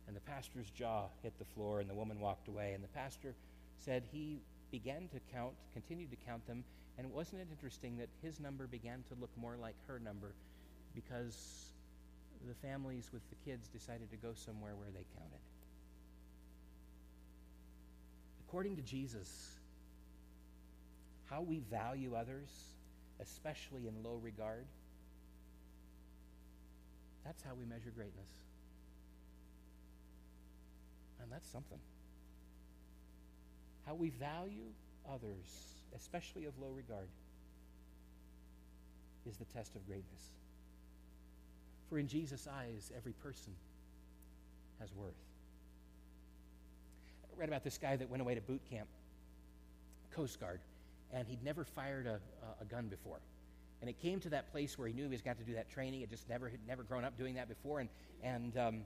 And 0.06 0.16
the 0.16 0.20
pastor's 0.20 0.70
jaw 0.70 1.08
hit 1.22 1.38
the 1.38 1.44
floor, 1.44 1.80
and 1.80 1.88
the 1.88 1.94
woman 1.94 2.18
walked 2.18 2.48
away. 2.48 2.72
And 2.72 2.82
the 2.82 2.88
pastor 2.88 3.34
said 3.76 4.04
he 4.10 4.40
began 4.70 5.08
to 5.08 5.20
count, 5.32 5.52
continued 5.74 6.10
to 6.10 6.16
count 6.16 6.46
them, 6.46 6.64
and 6.98 7.12
wasn't 7.12 7.40
it 7.40 7.48
interesting 7.50 7.96
that 7.98 8.08
his 8.22 8.40
number 8.40 8.66
began 8.66 9.04
to 9.08 9.20
look 9.20 9.30
more 9.36 9.56
like 9.56 9.74
her 9.86 10.00
number 10.00 10.32
because 10.94 11.72
the 12.46 12.54
families 12.54 13.10
with 13.12 13.22
the 13.30 13.36
kids 13.44 13.68
decided 13.68 14.10
to 14.10 14.16
go 14.16 14.32
somewhere 14.34 14.74
where 14.74 14.90
they 14.92 15.04
counted? 15.16 15.38
According 18.48 18.76
to 18.76 18.82
Jesus, 18.82 19.50
how 21.28 21.42
we 21.42 21.60
value 21.70 22.14
others, 22.14 22.48
especially 23.20 23.86
in 23.86 24.02
low 24.02 24.18
regard, 24.22 24.64
that's 27.26 27.42
how 27.42 27.50
we 27.58 27.66
measure 27.66 27.90
greatness. 27.94 28.30
And 31.22 31.30
that's 31.30 31.48
something. 31.50 31.78
How 33.84 33.94
we 33.94 34.08
value 34.08 34.72
others, 35.12 35.74
especially 35.94 36.46
of 36.46 36.58
low 36.58 36.70
regard, 36.74 37.08
is 39.28 39.36
the 39.36 39.44
test 39.44 39.76
of 39.76 39.86
greatness. 39.86 40.32
For 41.90 41.98
in 41.98 42.08
Jesus' 42.08 42.48
eyes, 42.50 42.90
every 42.96 43.12
person 43.12 43.52
has 44.80 44.88
worth. 44.94 45.27
Read 47.38 47.48
about 47.48 47.62
this 47.62 47.78
guy 47.78 47.94
that 47.94 48.10
went 48.10 48.20
away 48.20 48.34
to 48.34 48.40
boot 48.40 48.60
camp, 48.68 48.88
Coast 50.10 50.40
Guard, 50.40 50.60
and 51.12 51.26
he'd 51.28 51.42
never 51.44 51.64
fired 51.64 52.06
a, 52.06 52.18
a 52.60 52.64
gun 52.64 52.88
before. 52.88 53.20
And 53.80 53.88
it 53.88 54.00
came 54.00 54.18
to 54.20 54.30
that 54.30 54.50
place 54.50 54.76
where 54.76 54.88
he 54.88 54.94
knew 54.94 55.04
he 55.04 55.08
was 55.08 55.22
got 55.22 55.38
to 55.38 55.44
do 55.44 55.54
that 55.54 55.70
training. 55.70 56.00
It 56.00 56.10
just 56.10 56.28
never 56.28 56.48
had 56.48 56.58
never 56.66 56.82
grown 56.82 57.04
up 57.04 57.16
doing 57.16 57.34
that 57.34 57.48
before. 57.48 57.78
And, 57.78 57.88
and 58.24 58.58
um, 58.58 58.80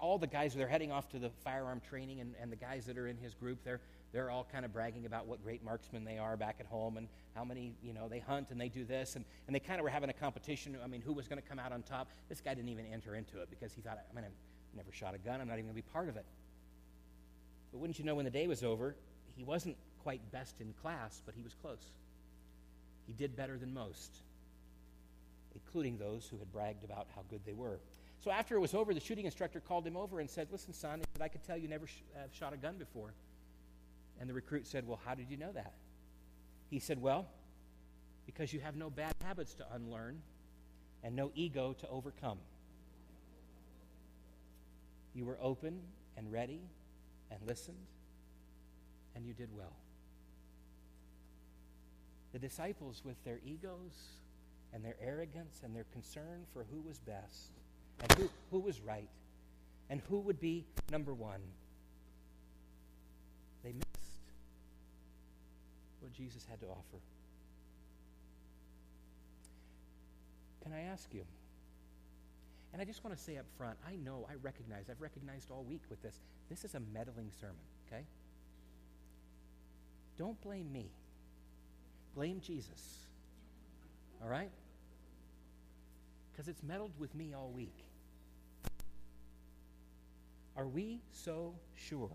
all 0.00 0.16
the 0.16 0.28
guys, 0.28 0.54
they're 0.54 0.68
heading 0.68 0.92
off 0.92 1.08
to 1.08 1.18
the 1.18 1.30
firearm 1.42 1.80
training, 1.80 2.20
and, 2.20 2.34
and 2.40 2.52
the 2.52 2.56
guys 2.56 2.86
that 2.86 2.96
are 2.98 3.08
in 3.08 3.16
his 3.16 3.34
group, 3.34 3.58
they're, 3.64 3.80
they're 4.12 4.30
all 4.30 4.46
kind 4.52 4.64
of 4.64 4.72
bragging 4.72 5.04
about 5.04 5.26
what 5.26 5.42
great 5.42 5.64
marksmen 5.64 6.04
they 6.04 6.18
are 6.18 6.36
back 6.36 6.58
at 6.60 6.66
home 6.66 6.96
and 6.96 7.08
how 7.34 7.44
many, 7.44 7.72
you 7.82 7.92
know, 7.92 8.08
they 8.08 8.20
hunt 8.20 8.50
and 8.50 8.60
they 8.60 8.68
do 8.68 8.84
this. 8.84 9.16
And, 9.16 9.24
and 9.48 9.56
they 9.56 9.60
kind 9.60 9.80
of 9.80 9.84
were 9.84 9.90
having 9.90 10.10
a 10.10 10.14
competition. 10.14 10.76
I 10.84 10.86
mean, 10.86 11.00
who 11.00 11.12
was 11.12 11.26
going 11.26 11.42
to 11.42 11.48
come 11.48 11.58
out 11.58 11.72
on 11.72 11.82
top? 11.82 12.08
This 12.28 12.40
guy 12.40 12.54
didn't 12.54 12.70
even 12.70 12.86
enter 12.92 13.16
into 13.16 13.40
it 13.40 13.50
because 13.50 13.72
he 13.72 13.80
thought, 13.80 13.98
I 14.08 14.14
mean, 14.14 14.24
I've 14.24 14.76
never 14.76 14.92
shot 14.92 15.16
a 15.16 15.18
gun. 15.18 15.40
I'm 15.40 15.48
not 15.48 15.54
even 15.54 15.64
going 15.64 15.76
to 15.76 15.82
be 15.82 15.92
part 15.92 16.08
of 16.08 16.16
it. 16.16 16.24
But 17.76 17.82
wouldn't 17.82 17.98
you 17.98 18.06
know, 18.06 18.14
when 18.14 18.24
the 18.24 18.30
day 18.30 18.46
was 18.46 18.64
over, 18.64 18.96
he 19.36 19.44
wasn't 19.44 19.76
quite 20.02 20.22
best 20.32 20.62
in 20.62 20.72
class, 20.80 21.20
but 21.26 21.34
he 21.34 21.42
was 21.42 21.52
close. 21.60 21.92
He 23.06 23.12
did 23.12 23.36
better 23.36 23.58
than 23.58 23.74
most, 23.74 24.16
including 25.54 25.98
those 25.98 26.26
who 26.26 26.38
had 26.38 26.50
bragged 26.50 26.84
about 26.84 27.06
how 27.14 27.20
good 27.28 27.42
they 27.44 27.52
were. 27.52 27.78
So 28.24 28.30
after 28.30 28.56
it 28.56 28.60
was 28.60 28.72
over, 28.72 28.94
the 28.94 29.00
shooting 29.00 29.26
instructor 29.26 29.60
called 29.60 29.86
him 29.86 29.94
over 29.94 30.20
and 30.20 30.30
said, 30.30 30.48
Listen, 30.50 30.72
son, 30.72 31.02
said, 31.12 31.22
I 31.22 31.28
could 31.28 31.44
tell 31.44 31.58
you 31.58 31.68
never 31.68 31.86
sh- 31.86 32.00
have 32.18 32.30
shot 32.32 32.54
a 32.54 32.56
gun 32.56 32.78
before. 32.78 33.12
And 34.18 34.30
the 34.30 34.32
recruit 34.32 34.66
said, 34.66 34.88
Well, 34.88 34.98
how 35.04 35.14
did 35.14 35.28
you 35.28 35.36
know 35.36 35.52
that? 35.52 35.74
He 36.70 36.78
said, 36.78 37.02
Well, 37.02 37.26
because 38.24 38.54
you 38.54 38.60
have 38.60 38.74
no 38.74 38.88
bad 38.88 39.12
habits 39.22 39.52
to 39.56 39.66
unlearn 39.74 40.22
and 41.04 41.14
no 41.14 41.30
ego 41.34 41.76
to 41.80 41.88
overcome. 41.90 42.38
You 45.14 45.26
were 45.26 45.36
open 45.42 45.82
and 46.16 46.32
ready 46.32 46.62
and 47.30 47.40
listened, 47.46 47.76
and 49.14 49.24
you 49.24 49.32
did 49.32 49.48
well. 49.56 49.72
The 52.32 52.38
disciples, 52.38 53.02
with 53.04 53.22
their 53.24 53.38
egos 53.46 54.18
and 54.72 54.84
their 54.84 54.96
arrogance 55.00 55.60
and 55.64 55.74
their 55.74 55.86
concern 55.92 56.44
for 56.52 56.66
who 56.70 56.80
was 56.80 56.98
best 56.98 57.52
and 58.00 58.12
who, 58.12 58.28
who 58.50 58.58
was 58.58 58.80
right 58.80 59.08
and 59.88 60.02
who 60.08 60.18
would 60.20 60.40
be 60.40 60.66
number 60.90 61.14
one, 61.14 61.40
they 63.64 63.72
missed 63.72 63.86
what 66.00 66.12
Jesus 66.12 66.46
had 66.48 66.60
to 66.60 66.66
offer. 66.66 67.00
Can 70.62 70.72
I 70.72 70.82
ask 70.92 71.08
you? 71.14 71.24
And 72.76 72.82
I 72.82 72.84
just 72.84 73.02
want 73.02 73.16
to 73.16 73.22
say 73.22 73.38
up 73.38 73.46
front, 73.56 73.78
I 73.88 73.96
know, 73.96 74.26
I 74.28 74.34
recognize, 74.42 74.90
I've 74.90 75.00
recognized 75.00 75.50
all 75.50 75.64
week 75.64 75.80
with 75.88 76.02
this, 76.02 76.20
this 76.50 76.62
is 76.62 76.74
a 76.74 76.80
meddling 76.92 77.30
sermon, 77.40 77.56
okay? 77.86 78.04
Don't 80.18 80.38
blame 80.42 80.70
me. 80.70 80.90
Blame 82.14 82.38
Jesus. 82.38 82.98
All 84.22 84.28
right? 84.28 84.50
Because 86.30 86.48
it's 86.48 86.62
meddled 86.62 86.92
with 86.98 87.14
me 87.14 87.32
all 87.32 87.48
week. 87.48 87.72
Are 90.54 90.66
we 90.66 91.00
so 91.12 91.54
sure 91.76 92.10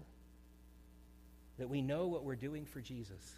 that 1.58 1.72
we 1.72 1.82
know 1.82 2.06
what 2.06 2.24
we're 2.24 2.36
doing 2.36 2.68
for 2.68 2.82
Jesus 2.82 3.34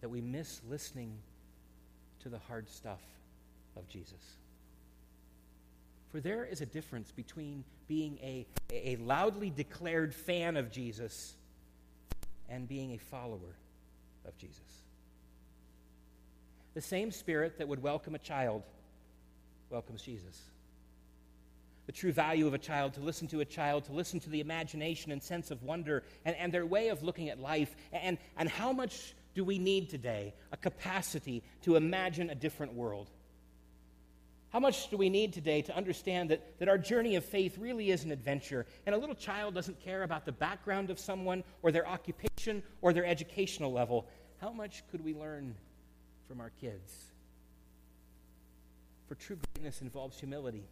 that 0.00 0.08
we 0.08 0.20
miss 0.20 0.60
listening 0.68 1.12
to 2.24 2.28
the 2.28 2.40
hard 2.40 2.68
stuff 2.68 3.02
of 3.76 3.86
Jesus? 3.86 4.39
For 6.10 6.20
there 6.20 6.44
is 6.44 6.60
a 6.60 6.66
difference 6.66 7.12
between 7.12 7.64
being 7.86 8.18
a, 8.22 8.46
a 8.72 8.96
loudly 8.96 9.50
declared 9.50 10.14
fan 10.14 10.56
of 10.56 10.70
Jesus 10.70 11.34
and 12.48 12.68
being 12.68 12.92
a 12.92 12.98
follower 12.98 13.56
of 14.26 14.36
Jesus. 14.36 14.58
The 16.74 16.80
same 16.80 17.10
spirit 17.12 17.58
that 17.58 17.68
would 17.68 17.82
welcome 17.82 18.14
a 18.14 18.18
child 18.18 18.62
welcomes 19.70 20.02
Jesus. 20.02 20.40
The 21.86 21.92
true 21.92 22.12
value 22.12 22.46
of 22.46 22.54
a 22.54 22.58
child, 22.58 22.94
to 22.94 23.00
listen 23.00 23.26
to 23.28 23.40
a 23.40 23.44
child, 23.44 23.84
to 23.84 23.92
listen 23.92 24.20
to 24.20 24.30
the 24.30 24.40
imagination 24.40 25.12
and 25.12 25.22
sense 25.22 25.50
of 25.50 25.62
wonder 25.62 26.02
and, 26.24 26.36
and 26.36 26.52
their 26.52 26.66
way 26.66 26.88
of 26.88 27.02
looking 27.02 27.28
at 27.28 27.40
life. 27.40 27.74
And, 27.92 28.18
and 28.36 28.48
how 28.48 28.72
much 28.72 29.14
do 29.34 29.44
we 29.44 29.58
need 29.58 29.90
today? 29.90 30.34
A 30.52 30.56
capacity 30.56 31.42
to 31.62 31.76
imagine 31.76 32.30
a 32.30 32.34
different 32.34 32.74
world. 32.74 33.08
How 34.50 34.58
much 34.58 34.90
do 34.90 34.96
we 34.96 35.08
need 35.08 35.32
today 35.32 35.62
to 35.62 35.76
understand 35.76 36.30
that, 36.30 36.58
that 36.58 36.68
our 36.68 36.78
journey 36.78 37.14
of 37.14 37.24
faith 37.24 37.56
really 37.56 37.92
is 37.92 38.02
an 38.02 38.10
adventure? 38.10 38.66
And 38.84 38.94
a 38.94 38.98
little 38.98 39.14
child 39.14 39.54
doesn't 39.54 39.80
care 39.80 40.02
about 40.02 40.24
the 40.24 40.32
background 40.32 40.90
of 40.90 40.98
someone 40.98 41.44
or 41.62 41.70
their 41.70 41.86
occupation 41.86 42.62
or 42.82 42.92
their 42.92 43.06
educational 43.06 43.72
level. 43.72 44.08
How 44.40 44.50
much 44.50 44.82
could 44.90 45.04
we 45.04 45.14
learn 45.14 45.54
from 46.26 46.40
our 46.40 46.50
kids? 46.60 46.92
For 49.06 49.14
true 49.14 49.38
greatness 49.54 49.82
involves 49.82 50.18
humility, 50.18 50.64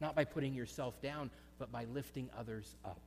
not 0.00 0.14
by 0.14 0.24
putting 0.24 0.54
yourself 0.54 1.00
down, 1.00 1.30
but 1.58 1.72
by 1.72 1.84
lifting 1.94 2.28
others 2.38 2.76
up. 2.84 3.00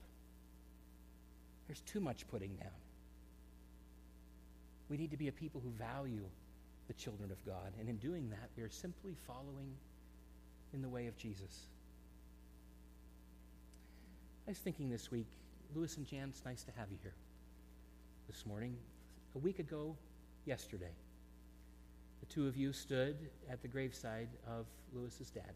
There's 1.68 1.82
too 1.82 2.00
much 2.00 2.28
putting 2.30 2.56
down. 2.56 2.70
We 4.90 4.98
need 4.98 5.12
to 5.12 5.18
be 5.18 5.28
a 5.28 5.32
people 5.32 5.62
who 5.62 5.70
value 5.72 6.26
the 6.88 6.94
children 6.94 7.32
of 7.32 7.46
God. 7.46 7.74
And 7.80 7.90
in 7.90 7.98
doing 7.98 8.30
that, 8.30 8.50
we 8.56 8.64
are 8.64 8.70
simply 8.70 9.16
following 9.26 9.76
in 10.74 10.82
the 10.82 10.90
way 10.90 11.08
of 11.08 11.18
Jesus. 11.18 11.68
I 14.48 14.52
was 14.52 14.58
thinking 14.60 14.90
this 14.90 15.12
week, 15.12 15.28
Lewis 15.76 15.98
and 15.98 16.06
Jan, 16.06 16.30
it's 16.30 16.46
nice 16.46 16.64
to 16.64 16.72
have 16.78 16.88
you 16.90 16.98
here 17.02 17.16
this 18.28 18.46
morning. 18.46 18.76
A 19.36 19.40
week 19.40 19.60
ago, 19.60 19.96
yesterday, 20.46 20.94
the 22.22 22.26
two 22.28 22.48
of 22.48 22.56
you 22.56 22.72
stood 22.72 23.18
at 23.50 23.62
the 23.62 23.68
graveside 23.68 24.30
of 24.48 24.66
Lewis's 24.94 25.30
dad. 25.30 25.54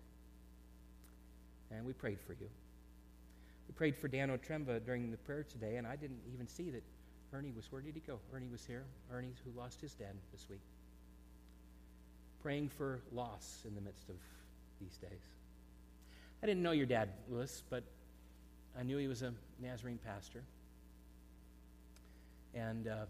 And 1.71 1.85
we 1.85 1.93
prayed 1.93 2.19
for 2.19 2.33
you. 2.33 2.49
We 3.67 3.73
prayed 3.73 3.95
for 3.95 4.09
Dan 4.09 4.29
Otremba 4.29 4.85
during 4.85 5.09
the 5.09 5.17
prayer 5.17 5.43
today, 5.43 5.77
and 5.77 5.87
I 5.87 5.95
didn't 5.95 6.19
even 6.33 6.47
see 6.47 6.69
that 6.71 6.83
Ernie 7.33 7.53
was. 7.55 7.71
Where 7.71 7.81
did 7.81 7.93
he 7.93 8.01
go? 8.01 8.19
Ernie 8.33 8.49
was 8.51 8.65
here. 8.65 8.83
Ernie, 9.09 9.33
who 9.45 9.57
lost 9.57 9.79
his 9.79 9.93
dad 9.93 10.13
this 10.33 10.47
week. 10.49 10.59
Praying 12.41 12.69
for 12.69 13.01
loss 13.11 13.63
in 13.67 13.75
the 13.75 13.81
midst 13.81 14.09
of 14.09 14.15
these 14.79 14.97
days. 14.97 15.21
I 16.41 16.47
didn't 16.47 16.63
know 16.63 16.71
your 16.71 16.87
dad, 16.87 17.09
Lewis, 17.29 17.61
but 17.69 17.83
I 18.79 18.83
knew 18.83 18.97
he 18.97 19.07
was 19.07 19.21
a 19.21 19.33
Nazarene 19.61 19.99
pastor. 20.03 20.41
And, 22.55 22.87
uh, 22.87 23.05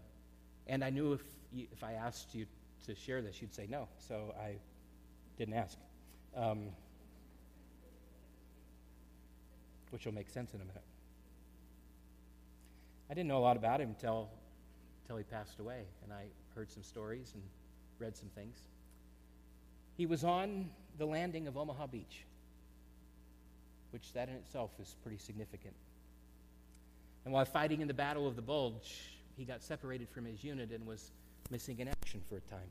and 0.66 0.84
I 0.84 0.90
knew 0.90 1.14
if, 1.14 1.22
you, 1.52 1.66
if 1.72 1.82
I 1.82 1.94
asked 1.94 2.34
you 2.34 2.46
to 2.86 2.94
share 2.94 3.22
this, 3.22 3.40
you'd 3.40 3.54
say 3.54 3.66
no. 3.68 3.88
So 3.98 4.34
I 4.38 4.56
didn't 5.38 5.54
ask. 5.54 5.78
Um, 6.36 6.68
which 9.90 10.06
will 10.06 10.14
make 10.14 10.30
sense 10.30 10.54
in 10.54 10.60
a 10.60 10.64
minute. 10.64 10.82
I 13.10 13.14
didn't 13.14 13.28
know 13.28 13.38
a 13.38 13.44
lot 13.44 13.58
about 13.58 13.80
him 13.80 13.90
until, 13.90 14.30
until 15.02 15.18
he 15.18 15.24
passed 15.24 15.58
away, 15.58 15.82
and 16.02 16.12
I 16.12 16.24
heard 16.54 16.70
some 16.70 16.82
stories 16.82 17.32
and 17.34 17.42
read 17.98 18.16
some 18.16 18.30
things. 18.30 18.56
He 20.02 20.06
was 20.06 20.24
on 20.24 20.68
the 20.98 21.06
landing 21.06 21.46
of 21.46 21.56
Omaha 21.56 21.86
Beach, 21.86 22.24
which 23.92 24.12
that 24.14 24.28
in 24.28 24.34
itself 24.34 24.72
is 24.80 24.96
pretty 25.00 25.16
significant. 25.16 25.74
And 27.24 27.32
while 27.32 27.44
fighting 27.44 27.82
in 27.82 27.86
the 27.86 27.94
Battle 27.94 28.26
of 28.26 28.34
the 28.34 28.42
Bulge, 28.42 29.00
he 29.36 29.44
got 29.44 29.62
separated 29.62 30.08
from 30.08 30.24
his 30.24 30.42
unit 30.42 30.72
and 30.72 30.84
was 30.88 31.12
missing 31.52 31.78
in 31.78 31.86
action 31.86 32.20
for 32.28 32.38
a 32.38 32.40
time. 32.40 32.68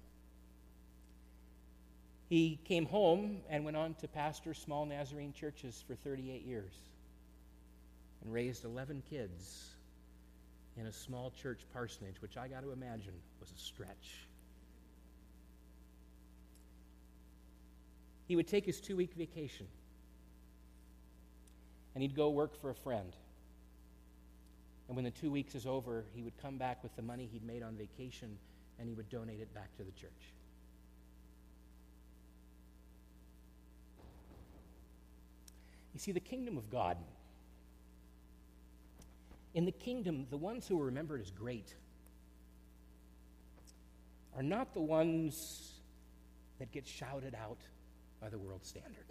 He 2.27 2.59
came 2.65 2.85
home 2.85 3.37
and 3.49 3.63
went 3.63 3.77
on 3.77 3.93
to 4.01 4.09
pastor 4.09 4.53
small 4.53 4.85
Nazarene 4.85 5.31
churches 5.31 5.81
for 5.87 5.95
38 5.95 6.41
years 6.41 6.73
and 8.25 8.33
raised 8.33 8.65
11 8.65 9.03
kids 9.09 9.69
in 10.75 10.85
a 10.85 10.91
small 10.91 11.31
church 11.41 11.61
parsonage, 11.71 12.21
which 12.21 12.35
I 12.35 12.49
got 12.49 12.61
to 12.63 12.73
imagine 12.73 13.13
was 13.39 13.53
a 13.55 13.57
stretch. 13.57 14.27
He 18.31 18.37
would 18.37 18.47
take 18.47 18.65
his 18.65 18.79
two 18.79 18.95
week 18.95 19.11
vacation 19.17 19.67
and 21.93 22.01
he'd 22.01 22.15
go 22.15 22.29
work 22.29 22.55
for 22.61 22.69
a 22.69 22.73
friend. 22.73 23.13
And 24.87 24.95
when 24.95 25.03
the 25.03 25.11
two 25.11 25.29
weeks 25.29 25.53
is 25.53 25.65
over, 25.65 26.05
he 26.15 26.21
would 26.21 26.41
come 26.41 26.57
back 26.57 26.81
with 26.81 26.95
the 26.95 27.01
money 27.01 27.27
he'd 27.29 27.43
made 27.43 27.61
on 27.61 27.75
vacation 27.75 28.37
and 28.79 28.87
he 28.87 28.93
would 28.93 29.09
donate 29.09 29.41
it 29.41 29.53
back 29.53 29.75
to 29.75 29.83
the 29.83 29.91
church. 29.91 30.31
You 35.93 35.99
see, 35.99 36.13
the 36.13 36.21
kingdom 36.21 36.57
of 36.57 36.69
God 36.69 36.95
in 39.53 39.65
the 39.65 39.73
kingdom, 39.73 40.25
the 40.29 40.37
ones 40.37 40.69
who 40.69 40.81
are 40.81 40.85
remembered 40.85 41.19
as 41.19 41.31
great 41.31 41.75
are 44.37 44.43
not 44.43 44.73
the 44.73 44.79
ones 44.79 45.73
that 46.59 46.71
get 46.71 46.87
shouted 46.87 47.35
out 47.35 47.59
by 48.21 48.29
the 48.29 48.37
world 48.37 48.63
standard. 48.63 49.05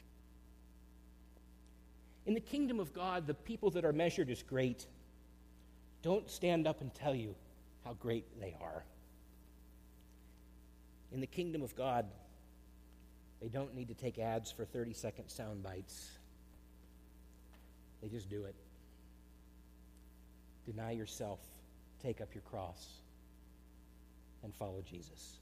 In 2.27 2.35
the 2.35 2.41
kingdom 2.41 2.79
of 2.79 2.93
God, 2.95 3.27
the 3.27 3.35
people 3.35 3.71
that 3.73 3.85
are 3.85 3.93
measured 3.93 4.31
as 4.31 4.43
great 4.43 4.87
don't 6.03 6.31
stand 6.31 6.67
up 6.67 6.81
and 6.81 6.95
tell 6.95 7.15
you 7.15 7.35
how 7.85 7.95
great 7.95 8.25
they 8.41 8.57
are. 8.61 8.85
In 11.13 11.21
the 11.21 11.27
kingdom 11.27 11.63
of 11.63 11.75
God, 11.75 12.07
they 13.41 13.49
don't 13.49 13.75
need 13.75 13.89
to 13.89 13.95
take 13.95 14.19
ads 14.19 14.53
for 14.53 14.65
30 14.65 14.93
second 14.93 15.29
sound 15.29 15.63
bites. 15.63 16.11
They 18.03 18.09
just 18.09 18.31
do 18.31 18.45
it. 18.45 18.55
Deny 20.67 20.93
yourself, 20.93 21.41
take 22.03 22.21
up 22.21 22.35
your 22.35 22.43
cross, 22.43 22.87
and 24.45 24.55
follow 24.55 24.83
Jesus. 24.89 25.39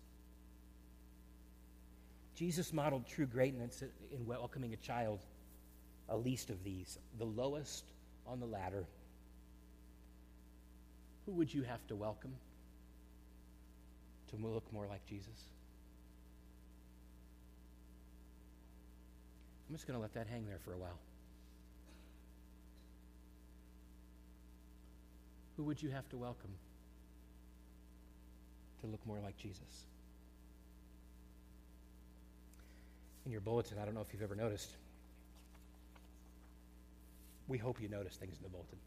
Jesus 2.38 2.72
modeled 2.72 3.04
true 3.08 3.26
greatness 3.26 3.82
in 4.12 4.24
welcoming 4.24 4.72
a 4.72 4.76
child, 4.76 5.18
a 6.08 6.16
least 6.16 6.50
of 6.50 6.62
these, 6.62 6.96
the 7.18 7.24
lowest 7.24 7.84
on 8.28 8.38
the 8.38 8.46
ladder. 8.46 8.86
Who 11.26 11.32
would 11.32 11.52
you 11.52 11.64
have 11.64 11.84
to 11.88 11.96
welcome 11.96 12.30
to 14.30 14.36
look 14.36 14.72
more 14.72 14.86
like 14.86 15.04
Jesus? 15.04 15.26
I'm 19.68 19.74
just 19.74 19.88
going 19.88 19.96
to 19.96 20.00
let 20.00 20.14
that 20.14 20.28
hang 20.28 20.46
there 20.46 20.60
for 20.64 20.72
a 20.74 20.78
while. 20.78 21.00
Who 25.56 25.64
would 25.64 25.82
you 25.82 25.90
have 25.90 26.08
to 26.10 26.16
welcome 26.16 26.52
to 28.82 28.86
look 28.86 29.04
more 29.04 29.18
like 29.18 29.36
Jesus? 29.38 29.88
In 33.28 33.32
your 33.32 33.42
bulletin, 33.42 33.76
I 33.78 33.84
don't 33.84 33.92
know 33.92 34.00
if 34.00 34.10
you've 34.10 34.22
ever 34.22 34.34
noticed. 34.34 34.70
We 37.46 37.58
hope 37.58 37.78
you 37.78 37.86
notice 37.86 38.16
things 38.16 38.34
in 38.38 38.42
the 38.42 38.48
bulletin. 38.48 38.78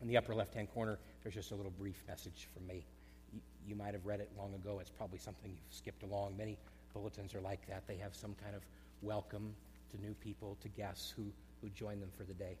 In 0.00 0.06
the 0.06 0.16
upper 0.16 0.32
left 0.32 0.54
hand 0.54 0.72
corner, 0.72 0.96
there's 1.20 1.34
just 1.34 1.50
a 1.50 1.56
little 1.56 1.72
brief 1.72 2.00
message 2.06 2.46
from 2.54 2.68
me. 2.68 2.86
You, 3.32 3.40
you, 3.66 3.74
might 3.74 3.94
have 3.94 4.06
read 4.06 4.20
it 4.20 4.30
long 4.38 4.54
ago. 4.54 4.78
It's 4.80 4.90
probably 4.90 5.18
something 5.18 5.50
you've 5.50 5.76
skipped 5.76 6.04
along. 6.04 6.36
Many 6.36 6.56
bulletins 6.94 7.34
are 7.34 7.40
like 7.40 7.66
that. 7.66 7.82
They 7.88 7.96
have 7.96 8.14
some 8.14 8.36
kind 8.40 8.54
of 8.54 8.62
welcome 9.02 9.52
to 9.90 10.00
new 10.00 10.14
people, 10.22 10.56
to 10.62 10.68
guests 10.68 11.10
who, 11.10 11.24
who 11.60 11.70
join 11.70 11.98
them 11.98 12.10
for 12.16 12.22
the 12.22 12.34
day. 12.34 12.56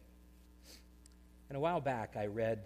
And 1.48 1.56
a 1.56 1.60
while 1.60 1.80
back, 1.80 2.16
I 2.16 2.26
read, 2.26 2.58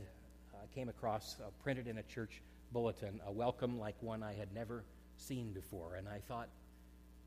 uh, 0.55 0.57
came 0.75 0.89
across, 0.89 1.37
uh, 1.39 1.51
printed 1.63 1.87
in 1.87 1.99
a 1.99 2.03
church 2.05 2.41
bulletin, 2.73 3.21
a 3.27 3.31
welcome 3.31 3.79
like 3.79 3.97
one 4.01 4.23
I 4.23 4.33
had 4.33 4.55
never 4.55 4.85
seen 5.19 5.53
before. 5.53 5.97
And 5.97 6.09
I 6.09 6.21
thought 6.27 6.49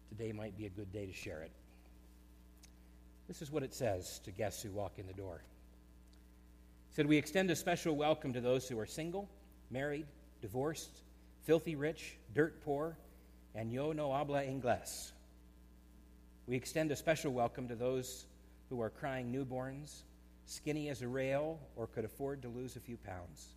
today 0.09 0.31
might 0.31 0.57
be 0.57 0.65
a 0.65 0.69
good 0.69 0.91
day 0.91 1.05
to 1.05 1.13
share 1.13 1.41
it. 1.41 1.51
This 3.27 3.41
is 3.41 3.51
what 3.51 3.63
it 3.63 3.73
says 3.73 4.19
to 4.25 4.31
guests 4.31 4.61
who 4.61 4.71
walk 4.71 4.93
in 4.97 5.07
the 5.07 5.13
door. 5.13 5.41
It 6.89 6.95
said, 6.95 7.07
We 7.07 7.17
extend 7.17 7.49
a 7.49 7.55
special 7.55 7.95
welcome 7.95 8.33
to 8.33 8.41
those 8.41 8.67
who 8.67 8.79
are 8.79 8.85
single, 8.85 9.29
married, 9.71 10.05
divorced, 10.41 11.01
filthy 11.43 11.75
rich, 11.75 12.17
dirt 12.33 12.63
poor, 12.63 12.97
and 13.55 13.71
yo 13.71 13.91
no 13.93 14.11
habla 14.11 14.43
inglés. 14.43 15.11
We 16.47 16.55
extend 16.55 16.91
a 16.91 16.95
special 16.95 17.33
welcome 17.33 17.67
to 17.69 17.75
those 17.75 18.27
who 18.69 18.81
are 18.81 18.89
crying 18.89 19.31
newborns, 19.33 20.03
skinny 20.45 20.89
as 20.89 21.01
a 21.01 21.07
rail, 21.07 21.59
or 21.75 21.87
could 21.87 22.05
afford 22.05 22.43
to 22.43 22.49
lose 22.49 22.75
a 22.75 22.79
few 22.79 22.97
pounds. 22.97 23.47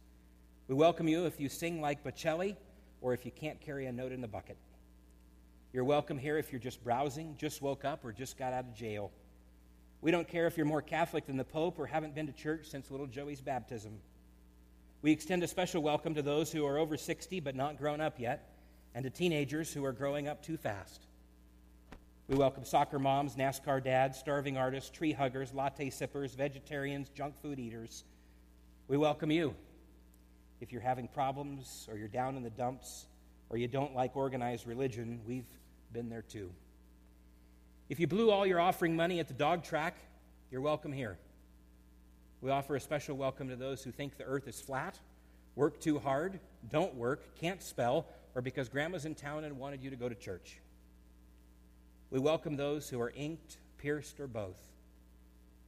We 0.68 0.74
welcome 0.74 1.08
you 1.08 1.26
if 1.26 1.40
you 1.40 1.48
sing 1.48 1.80
like 1.80 2.04
Bocelli 2.04 2.56
or 3.00 3.12
if 3.12 3.24
you 3.24 3.30
can't 3.30 3.60
carry 3.60 3.86
a 3.86 3.92
note 3.92 4.12
in 4.12 4.20
the 4.20 4.28
bucket. 4.28 4.56
You're 5.70 5.84
welcome 5.84 6.16
here 6.16 6.38
if 6.38 6.50
you're 6.50 6.60
just 6.60 6.82
browsing, 6.82 7.34
just 7.36 7.60
woke 7.60 7.84
up, 7.84 8.02
or 8.02 8.10
just 8.10 8.38
got 8.38 8.54
out 8.54 8.64
of 8.64 8.74
jail. 8.74 9.10
We 10.00 10.10
don't 10.10 10.26
care 10.26 10.46
if 10.46 10.56
you're 10.56 10.64
more 10.64 10.80
Catholic 10.80 11.26
than 11.26 11.36
the 11.36 11.44
Pope 11.44 11.78
or 11.78 11.84
haven't 11.84 12.14
been 12.14 12.26
to 12.26 12.32
church 12.32 12.70
since 12.70 12.90
little 12.90 13.06
Joey's 13.06 13.42
baptism. 13.42 13.98
We 15.02 15.12
extend 15.12 15.42
a 15.42 15.46
special 15.46 15.82
welcome 15.82 16.14
to 16.14 16.22
those 16.22 16.50
who 16.50 16.64
are 16.64 16.78
over 16.78 16.96
60 16.96 17.40
but 17.40 17.54
not 17.54 17.76
grown 17.76 18.00
up 18.00 18.18
yet, 18.18 18.48
and 18.94 19.04
to 19.04 19.10
teenagers 19.10 19.70
who 19.70 19.84
are 19.84 19.92
growing 19.92 20.26
up 20.26 20.42
too 20.42 20.56
fast. 20.56 21.02
We 22.28 22.36
welcome 22.36 22.64
soccer 22.64 22.98
moms, 22.98 23.36
NASCAR 23.36 23.84
dads, 23.84 24.18
starving 24.18 24.56
artists, 24.56 24.88
tree 24.88 25.12
huggers, 25.12 25.52
latte 25.52 25.90
sippers, 25.90 26.34
vegetarians, 26.34 27.10
junk 27.10 27.36
food 27.42 27.58
eaters. 27.58 28.04
We 28.86 28.96
welcome 28.96 29.30
you. 29.30 29.54
If 30.62 30.72
you're 30.72 30.80
having 30.80 31.08
problems 31.08 31.86
or 31.90 31.98
you're 31.98 32.08
down 32.08 32.36
in 32.36 32.42
the 32.42 32.50
dumps 32.50 33.04
or 33.50 33.56
you 33.56 33.68
don't 33.68 33.94
like 33.94 34.16
organized 34.16 34.66
religion, 34.66 35.20
we've 35.26 35.48
been 35.92 36.08
there 36.08 36.22
too. 36.22 36.50
If 37.88 37.98
you 37.98 38.06
blew 38.06 38.30
all 38.30 38.46
your 38.46 38.60
offering 38.60 38.94
money 38.94 39.20
at 39.20 39.28
the 39.28 39.34
dog 39.34 39.64
track, 39.64 39.96
you're 40.50 40.60
welcome 40.60 40.92
here. 40.92 41.18
We 42.40 42.50
offer 42.50 42.76
a 42.76 42.80
special 42.80 43.16
welcome 43.16 43.48
to 43.48 43.56
those 43.56 43.82
who 43.82 43.90
think 43.90 44.16
the 44.16 44.24
earth 44.24 44.46
is 44.46 44.60
flat, 44.60 44.98
work 45.56 45.80
too 45.80 45.98
hard, 45.98 46.38
don't 46.70 46.94
work, 46.94 47.34
can't 47.40 47.62
spell, 47.62 48.06
or 48.34 48.42
because 48.42 48.68
grandma's 48.68 49.06
in 49.06 49.14
town 49.14 49.44
and 49.44 49.58
wanted 49.58 49.82
you 49.82 49.90
to 49.90 49.96
go 49.96 50.08
to 50.08 50.14
church. 50.14 50.60
We 52.10 52.18
welcome 52.18 52.56
those 52.56 52.88
who 52.88 53.00
are 53.00 53.12
inked, 53.16 53.56
pierced, 53.78 54.20
or 54.20 54.26
both. 54.26 54.58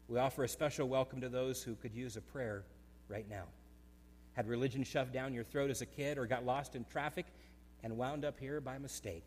We 0.09 0.19
offer 0.19 0.45
a 0.45 0.49
special 0.49 0.89
welcome 0.89 1.21
to 1.23 1.29
those 1.29 1.63
who 1.63 1.75
could 1.77 1.95
use 1.95 2.17
a 2.17 2.21
prayer 2.21 2.65
right 3.09 3.29
now. 3.29 3.45
Had 4.35 4.47
religion 4.47 4.85
shoved 4.85 5.13
down 5.13 5.35
your 5.35 5.45
throat 5.45 5.71
as 5.71 5.83
a 5.83 5.87
kid 5.87 6.19
or 6.19 6.27
got 6.27 6.45
lost 6.45 6.77
in 6.77 6.85
traffic 6.85 7.27
and 7.83 7.97
wound 7.97 8.25
up 8.25 8.39
here 8.39 8.61
by 8.61 8.79
mistake. 8.79 9.27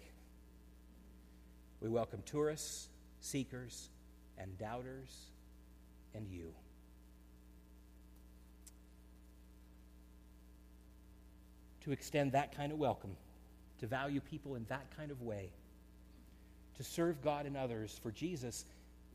We 1.81 1.89
welcome 1.89 2.21
tourists, 2.25 2.87
seekers 3.19 3.89
and 4.37 4.57
doubters 4.57 5.27
and 6.13 6.27
you. 6.27 6.53
To 11.81 11.91
extend 11.91 12.31
that 12.31 12.55
kind 12.55 12.71
of 12.71 12.77
welcome, 12.77 13.15
to 13.79 13.87
value 13.87 14.21
people 14.21 14.55
in 14.55 14.65
that 14.69 14.85
kind 14.95 15.11
of 15.11 15.21
way, 15.21 15.49
to 16.77 16.83
serve 16.83 17.21
God 17.21 17.45
and 17.45 17.57
others 17.57 17.99
for 18.01 18.11
Jesus, 18.11 18.65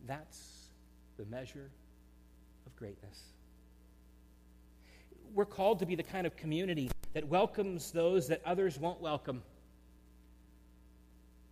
that's 0.07 0.69
the 1.17 1.25
measure 1.27 1.71
of 2.67 2.77
greatness. 2.77 3.19
We're 5.35 5.47
called 5.47 5.79
to 5.79 5.87
be 5.87 5.95
the 5.95 6.03
kind 6.03 6.27
of 6.27 6.37
community 6.37 6.91
that 7.15 7.27
welcomes 7.29 7.91
those 7.93 8.29
that 8.29 8.43
others 8.45 8.79
won't 8.79 9.01
welcome 9.01 9.43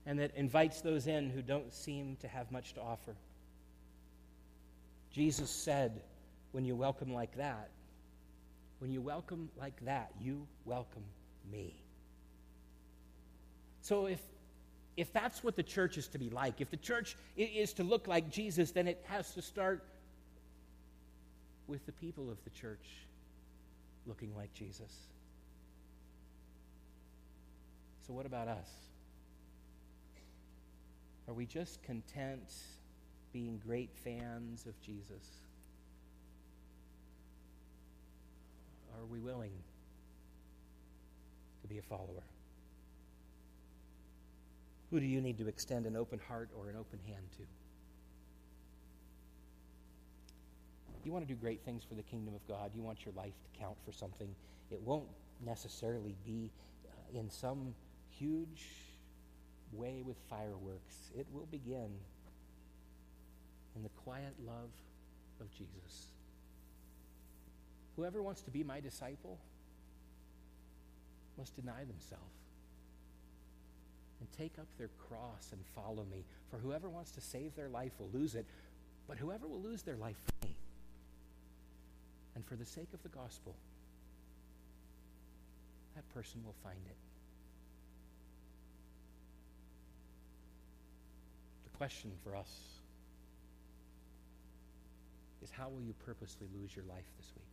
and 0.07 0.19
that 0.21 0.35
invites 0.37 0.81
those 0.81 1.07
in 1.07 1.31
who 1.31 1.43
don't 1.43 1.73
seem 1.73 2.17
to 2.21 2.29
have 2.29 2.51
much 2.53 2.75
to 2.75 2.81
offer. 2.81 3.17
Jesus 5.11 5.51
said, 5.51 6.03
when 6.53 6.65
you 6.65 6.77
welcome 6.77 7.13
like 7.13 7.37
that, 7.37 7.71
when 8.79 8.93
you 8.93 9.01
welcome 9.01 9.49
like 9.59 9.85
that, 9.85 10.13
you 10.21 10.47
welcome 10.65 11.05
me. 11.51 11.75
So 13.81 14.07
if 14.07 14.21
if 14.97 15.13
that's 15.13 15.45
what 15.45 15.57
the 15.57 15.63
church 15.63 15.99
is 15.99 16.09
to 16.09 16.19
be 16.19 16.31
like, 16.31 16.61
if 16.61 16.71
the 16.71 16.77
church 16.79 17.17
is 17.37 17.75
to 17.75 17.85
look 17.85 18.09
like 18.09 18.31
Jesus, 18.31 18.71
then 18.71 18.89
it 18.89 19.05
has 19.09 19.35
to 19.35 19.43
start 19.43 19.85
with 21.67 21.85
the 21.85 21.93
people 21.93 22.31
of 22.31 22.43
the 22.45 22.51
church 22.51 22.87
looking 24.07 24.35
like 24.35 24.55
Jesus. 24.55 24.91
So, 28.07 28.13
what 28.13 28.27
about 28.27 28.47
us? 28.47 28.69
Are 31.27 31.35
we 31.35 31.45
just 31.45 31.83
content 31.83 32.53
being 33.33 33.61
great 33.67 33.91
fans 34.05 34.65
of 34.67 34.81
Jesus? 34.81 35.43
Are 38.97 39.05
we 39.07 39.19
willing 39.19 39.51
to 41.63 41.69
be 41.69 41.79
a 41.79 41.83
follower? 41.83 42.23
Who 44.91 45.01
do 45.01 45.07
you 45.07 45.21
need 45.21 45.39
to 45.39 45.49
extend 45.49 45.85
an 45.85 45.97
open 45.97 46.21
heart 46.29 46.51
or 46.57 46.71
an 46.71 46.77
open 46.77 47.01
hand 47.07 47.25
to? 47.39 47.43
You 51.05 51.13
want 51.13 51.27
to 51.27 51.33
do 51.33 51.39
great 51.39 51.65
things 51.65 51.83
for 51.85 51.95
the 51.95 52.03
kingdom 52.03 52.35
of 52.35 52.47
God. 52.47 52.71
You 52.75 52.83
want 52.83 53.05
your 53.05 53.15
life 53.15 53.35
to 53.43 53.61
count 53.61 53.77
for 53.85 53.93
something. 53.93 54.29
It 54.71 54.81
won't 54.81 55.09
necessarily 55.45 56.15
be 56.25 56.51
uh, 56.89 57.19
in 57.19 57.31
some 57.31 57.75
huge 58.19 58.65
way 59.73 60.03
with 60.05 60.17
fireworks. 60.29 61.11
It 61.17 61.27
will 61.33 61.47
begin 61.51 61.91
in 63.75 63.83
the 63.83 63.91
quiet 64.05 64.35
love 64.47 64.71
of 65.41 65.51
Jesus. 65.53 66.07
Whoever 67.97 68.23
wants 68.23 68.43
to 68.43 68.51
be 68.51 68.63
my 68.63 68.81
disciple 68.81 69.39
must 71.39 71.55
deny 71.57 71.85
themselves 71.85 72.23
and 74.21 74.29
take 74.39 74.59
up 74.59 74.67
their 74.79 74.91
cross 75.09 75.49
and 75.53 75.61
follow 75.75 76.05
me. 76.11 76.25
For 76.51 76.59
whoever 76.59 76.89
wants 76.89 77.11
to 77.13 77.21
save 77.21 77.55
their 77.55 77.69
life 77.69 77.93
will 77.99 78.11
lose 78.13 78.35
it, 78.35 78.47
but 79.07 79.19
whoever 79.19 79.47
will 79.47 79.61
lose 79.61 79.83
their 79.83 79.97
life 79.97 80.17
for 80.25 80.47
me 80.47 80.57
and 82.35 82.45
for 82.45 82.55
the 82.55 82.65
sake 82.65 82.89
of 82.95 83.03
the 83.03 83.09
gospel, 83.09 83.55
that 85.95 86.09
person 86.15 86.43
will 86.45 86.55
find 86.63 86.81
it. 86.87 86.97
Question 91.79 92.11
for 92.25 92.35
us 92.35 92.51
is 95.43 95.51
how 95.51 95.69
will 95.69 95.83
you 95.83 95.95
purposely 96.05 96.47
lose 96.61 96.75
your 96.75 96.85
life 96.87 97.05
this 97.19 97.31
week? 97.37 97.45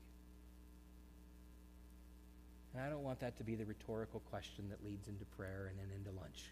And 2.74 2.84
I 2.84 2.90
don't 2.90 3.04
want 3.04 3.20
that 3.20 3.38
to 3.38 3.44
be 3.44 3.56
the 3.56 3.66
rhetorical 3.66 4.22
question 4.32 4.66
that 4.70 4.84
leads 4.84 5.08
into 5.08 5.26
prayer 5.38 5.70
and 5.70 5.78
then 5.78 5.96
into 5.96 6.10
lunch. 6.20 6.46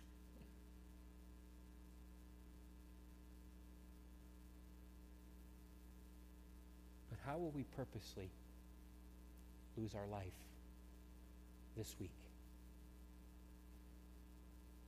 But 7.09 7.19
how 7.25 7.37
will 7.37 7.51
we 7.51 7.63
purposely 7.75 8.29
lose 9.77 9.95
our 9.95 10.05
life 10.11 10.27
this 11.77 11.95
week? 11.99 12.11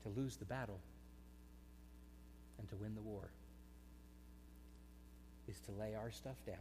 To 0.03 0.09
lose 0.09 0.35
the 0.35 0.45
battle 0.45 0.79
and 2.63 2.69
to 2.69 2.77
win 2.77 2.95
the 2.95 3.01
war 3.01 3.29
is 5.49 5.59
to 5.59 5.71
lay 5.73 5.95
our 5.95 6.09
stuff 6.09 6.37
down 6.47 6.55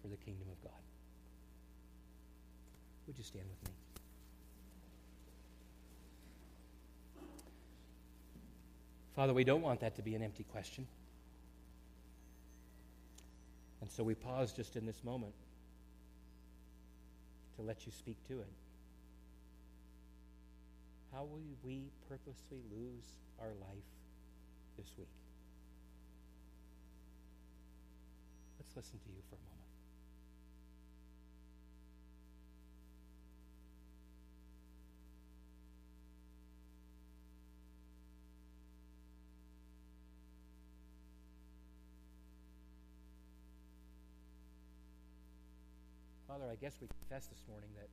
for 0.00 0.08
the 0.08 0.16
kingdom 0.16 0.46
of 0.50 0.62
God. 0.62 0.80
Would 3.06 3.18
you 3.18 3.24
stand 3.24 3.44
with 3.44 3.68
me? 3.68 3.74
Father, 9.14 9.34
we 9.34 9.44
don't 9.44 9.60
want 9.60 9.80
that 9.80 9.96
to 9.96 10.02
be 10.02 10.14
an 10.14 10.22
empty 10.22 10.44
question. 10.44 10.86
And 13.82 13.90
so 13.90 14.02
we 14.02 14.14
pause 14.14 14.52
just 14.52 14.76
in 14.76 14.86
this 14.86 15.04
moment 15.04 15.34
to 17.56 17.62
let 17.62 17.84
you 17.84 17.92
speak 17.92 18.16
to 18.28 18.40
it. 18.40 18.48
How 21.12 21.24
will 21.24 21.42
we 21.64 21.90
purposely 22.08 22.62
lose 22.70 23.18
our 23.40 23.48
life 23.48 23.88
this 24.78 24.86
week? 24.96 25.08
Let's 28.58 28.76
listen 28.76 29.00
to 29.00 29.08
you 29.10 29.22
for 29.28 29.34
a 29.34 29.42
moment. 29.42 29.60
Father, 46.28 46.46
I 46.46 46.54
guess 46.54 46.78
we 46.80 46.86
confess 46.86 47.26
this 47.26 47.42
morning 47.48 47.70
that 47.74 47.88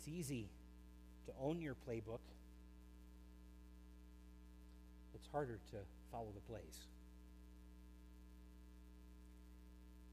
it's 0.00 0.08
easy 0.08 0.48
to 1.26 1.32
own 1.42 1.60
your 1.60 1.74
playbook. 1.86 2.24
It's 5.14 5.26
harder 5.30 5.58
to 5.72 5.76
follow 6.10 6.28
the 6.34 6.40
plays. 6.50 6.86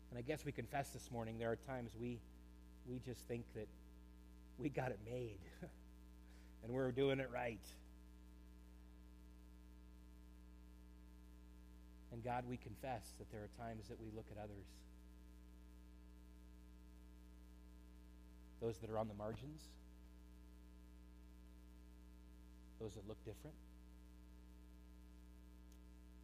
And 0.10 0.20
I 0.20 0.22
guess 0.24 0.44
we 0.44 0.52
confess 0.52 0.90
this 0.90 1.10
morning 1.10 1.40
there 1.40 1.52
are 1.52 1.56
times 1.56 1.92
we 2.00 2.20
we 2.90 3.00
just 3.06 3.22
think 3.30 3.46
that 3.56 3.68
we 4.58 4.68
got 4.68 4.92
it 4.92 5.00
made 5.06 5.40
and 6.64 6.74
we're 6.74 6.92
doing 6.92 7.22
it 7.22 7.30
right. 7.34 7.66
And 12.12 12.22
God, 12.24 12.44
we 12.50 12.58
confess 12.58 13.14
that 13.20 13.32
there 13.32 13.42
are 13.42 13.66
times 13.66 13.88
that 13.88 14.02
we 14.02 14.08
look 14.16 14.26
at 14.36 14.38
others, 14.38 14.66
those 18.68 18.80
that 18.80 18.90
are 18.90 18.98
on 18.98 19.08
the 19.08 19.14
margins, 19.14 19.64
those 22.82 22.94
that 22.96 23.08
look 23.08 23.16
different, 23.24 23.56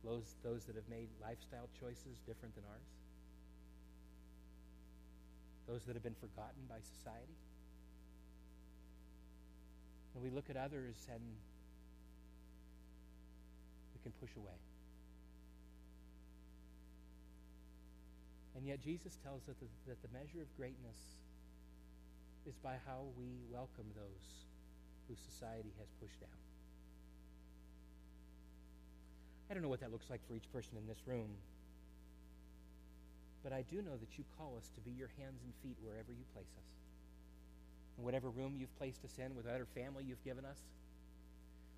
those, 0.03 0.36
those 0.43 0.65
that 0.65 0.75
have 0.75 0.84
made 0.89 1.08
lifestyle 1.21 1.69
choices 1.79 2.19
different 2.27 2.53
than 2.56 2.65
ours, 2.67 2.91
those 5.69 5.86
that 5.88 5.93
have 5.93 6.03
been 6.03 6.19
forgotten 6.19 6.60
by 6.67 6.75
society. 6.84 7.39
And 10.13 10.21
we 10.21 10.29
look 10.29 10.49
at 10.49 10.58
others 10.58 10.99
and 11.08 11.23
we 13.95 14.03
can 14.03 14.12
push 14.19 14.36
away. 14.36 14.60
And 18.58 18.67
yet 18.67 18.84
Jesus 18.84 19.17
tells 19.23 19.47
us 19.47 19.56
that, 19.63 19.69
that 19.88 20.01
the 20.03 20.12
measure 20.12 20.41
of 20.41 20.51
greatness 20.58 21.22
is 22.47 22.56
by 22.63 22.75
how 22.86 23.06
we 23.17 23.39
welcome 23.51 23.86
those 23.95 24.25
who 25.08 25.15
society 25.15 25.71
has 25.79 25.88
pushed 25.99 26.19
down. 26.19 26.41
I 29.49 29.53
don't 29.53 29.63
know 29.63 29.69
what 29.69 29.82
that 29.82 29.91
looks 29.91 30.10
like 30.10 30.19
for 30.27 30.36
each 30.36 30.49
person 30.51 30.77
in 30.77 30.88
this 30.88 30.99
room, 31.06 31.29
but 33.43 33.53
I 33.53 33.63
do 33.69 33.82
know 33.82 33.95
that 33.99 34.17
you 34.17 34.23
call 34.38 34.56
us 34.58 34.69
to 34.75 34.82
be 34.82 34.91
your 34.91 35.10
hands 35.19 35.41
and 35.43 35.53
feet 35.62 35.77
wherever 35.84 36.12
you 36.12 36.23
place 36.34 36.51
us. 36.58 36.71
In 37.97 38.03
whatever 38.03 38.29
room 38.29 38.56
you've 38.58 38.75
placed 38.77 39.03
us 39.06 39.13
in, 39.19 39.36
with 39.36 39.45
whatever 39.45 39.67
family 39.75 40.03
you've 40.08 40.23
given 40.23 40.45
us, 40.45 40.60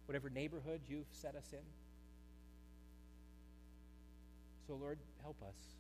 whatever 0.06 0.30
neighborhood 0.30 0.82
you've 0.88 1.10
set 1.12 1.36
us 1.36 1.50
in. 1.52 1.66
So, 4.68 4.78
Lord, 4.80 4.98
help 5.22 5.38
us 5.42 5.76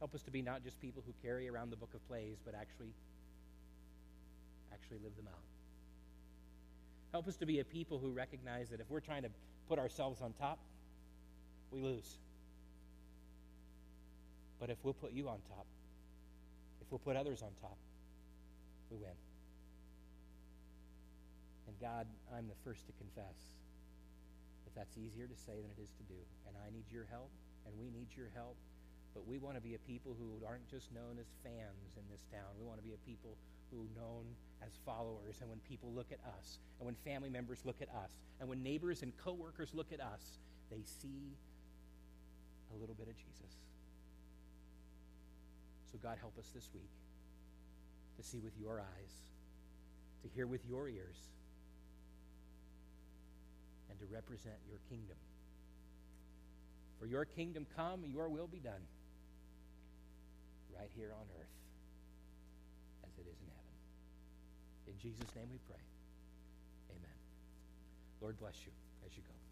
Help 0.00 0.14
us 0.14 0.22
to 0.22 0.30
be 0.30 0.40
not 0.40 0.64
just 0.64 0.80
people 0.80 1.02
who 1.04 1.12
carry 1.22 1.46
around 1.46 1.68
the 1.68 1.76
book 1.76 1.92
of 1.92 2.00
plays, 2.08 2.40
but 2.44 2.54
actually 2.54 2.88
actually 4.72 4.98
live 5.02 5.16
them 5.16 5.28
out. 5.28 5.42
Help 7.12 7.26
us 7.26 7.36
to 7.36 7.46
be 7.46 7.58
a 7.60 7.64
people 7.64 7.98
who 7.98 8.10
recognize 8.10 8.68
that 8.70 8.80
if 8.80 8.88
we're 8.88 9.00
trying 9.00 9.22
to 9.22 9.30
put 9.68 9.78
ourselves 9.78 10.20
on 10.20 10.32
top, 10.34 10.58
we 11.70 11.80
lose. 11.80 12.18
But 14.60 14.70
if 14.70 14.76
we'll 14.82 14.94
put 14.94 15.12
you 15.12 15.28
on 15.28 15.38
top, 15.48 15.66
if 16.80 16.86
we'll 16.90 17.00
put 17.00 17.16
others 17.16 17.42
on 17.42 17.50
top, 17.60 17.76
we 18.90 18.96
win. 18.98 19.16
And 21.66 21.78
God, 21.80 22.06
I'm 22.36 22.46
the 22.46 22.58
first 22.64 22.86
to 22.86 22.92
confess 22.98 23.38
that 24.64 24.74
that's 24.74 24.98
easier 24.98 25.26
to 25.26 25.36
say 25.46 25.54
than 25.54 25.70
it 25.70 25.82
is 25.82 25.90
to 25.90 26.04
do. 26.06 26.18
And 26.46 26.54
I 26.66 26.70
need 26.70 26.84
your 26.92 27.06
help, 27.10 27.30
and 27.66 27.74
we 27.78 27.90
need 27.90 28.08
your 28.16 28.28
help. 28.34 28.56
But 29.14 29.26
we 29.26 29.38
want 29.38 29.56
to 29.56 29.60
be 29.60 29.74
a 29.74 29.78
people 29.78 30.16
who 30.18 30.46
aren't 30.46 30.68
just 30.70 30.92
known 30.92 31.18
as 31.18 31.26
fans 31.42 31.96
in 31.96 32.04
this 32.10 32.24
town. 32.30 32.46
We 32.58 32.64
want 32.64 32.78
to 32.78 32.86
be 32.86 32.94
a 32.94 33.02
people 33.06 33.36
who 33.70 33.82
are 33.82 33.92
known 34.00 34.24
as 34.62 34.70
followers. 34.84 35.38
And 35.40 35.50
when 35.50 35.58
people 35.60 35.90
look 35.94 36.12
at 36.12 36.20
us, 36.38 36.58
and 36.78 36.86
when 36.86 36.94
family 37.04 37.30
members 37.30 37.60
look 37.64 37.82
at 37.82 37.88
us, 37.88 38.10
and 38.38 38.48
when 38.48 38.62
neighbors 38.62 39.02
and 39.02 39.12
coworkers 39.16 39.74
look 39.74 39.92
at 39.92 40.00
us, 40.00 40.38
they 40.70 40.82
see 40.84 41.34
a 42.74 42.76
little 42.78 42.94
bit 42.94 43.08
of 43.08 43.16
Jesus. 43.16 43.56
So, 45.90 45.98
God, 46.02 46.18
help 46.20 46.38
us 46.38 46.48
this 46.54 46.68
week 46.72 46.90
to 48.16 48.22
see 48.22 48.38
with 48.38 48.52
your 48.60 48.80
eyes, 48.80 49.12
to 50.22 50.28
hear 50.28 50.46
with 50.46 50.64
your 50.68 50.88
ears, 50.88 51.16
and 53.90 53.98
to 53.98 54.06
represent 54.06 54.54
your 54.68 54.78
kingdom. 54.88 55.16
For 57.00 57.06
your 57.06 57.24
kingdom 57.24 57.66
come, 57.74 58.04
your 58.04 58.28
will 58.28 58.46
be 58.46 58.58
done, 58.58 58.82
right 60.80 60.88
here 60.96 61.12
on 61.12 61.26
earth 61.36 61.56
as 63.04 63.12
it 63.20 63.28
is 63.28 63.36
in 63.44 63.50
heaven. 63.52 63.76
In 64.88 64.96
Jesus' 64.96 65.28
name 65.36 65.44
we 65.52 65.60
pray. 65.68 65.84
Amen. 66.96 67.18
Lord 68.22 68.40
bless 68.40 68.56
you 68.64 68.72
as 69.04 69.12
you 69.12 69.22
go. 69.28 69.49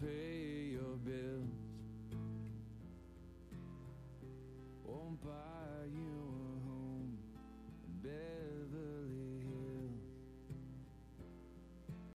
Pay 0.00 0.72
your 0.72 0.96
bills. 1.04 1.56
Won't 4.84 5.22
buy 5.22 5.65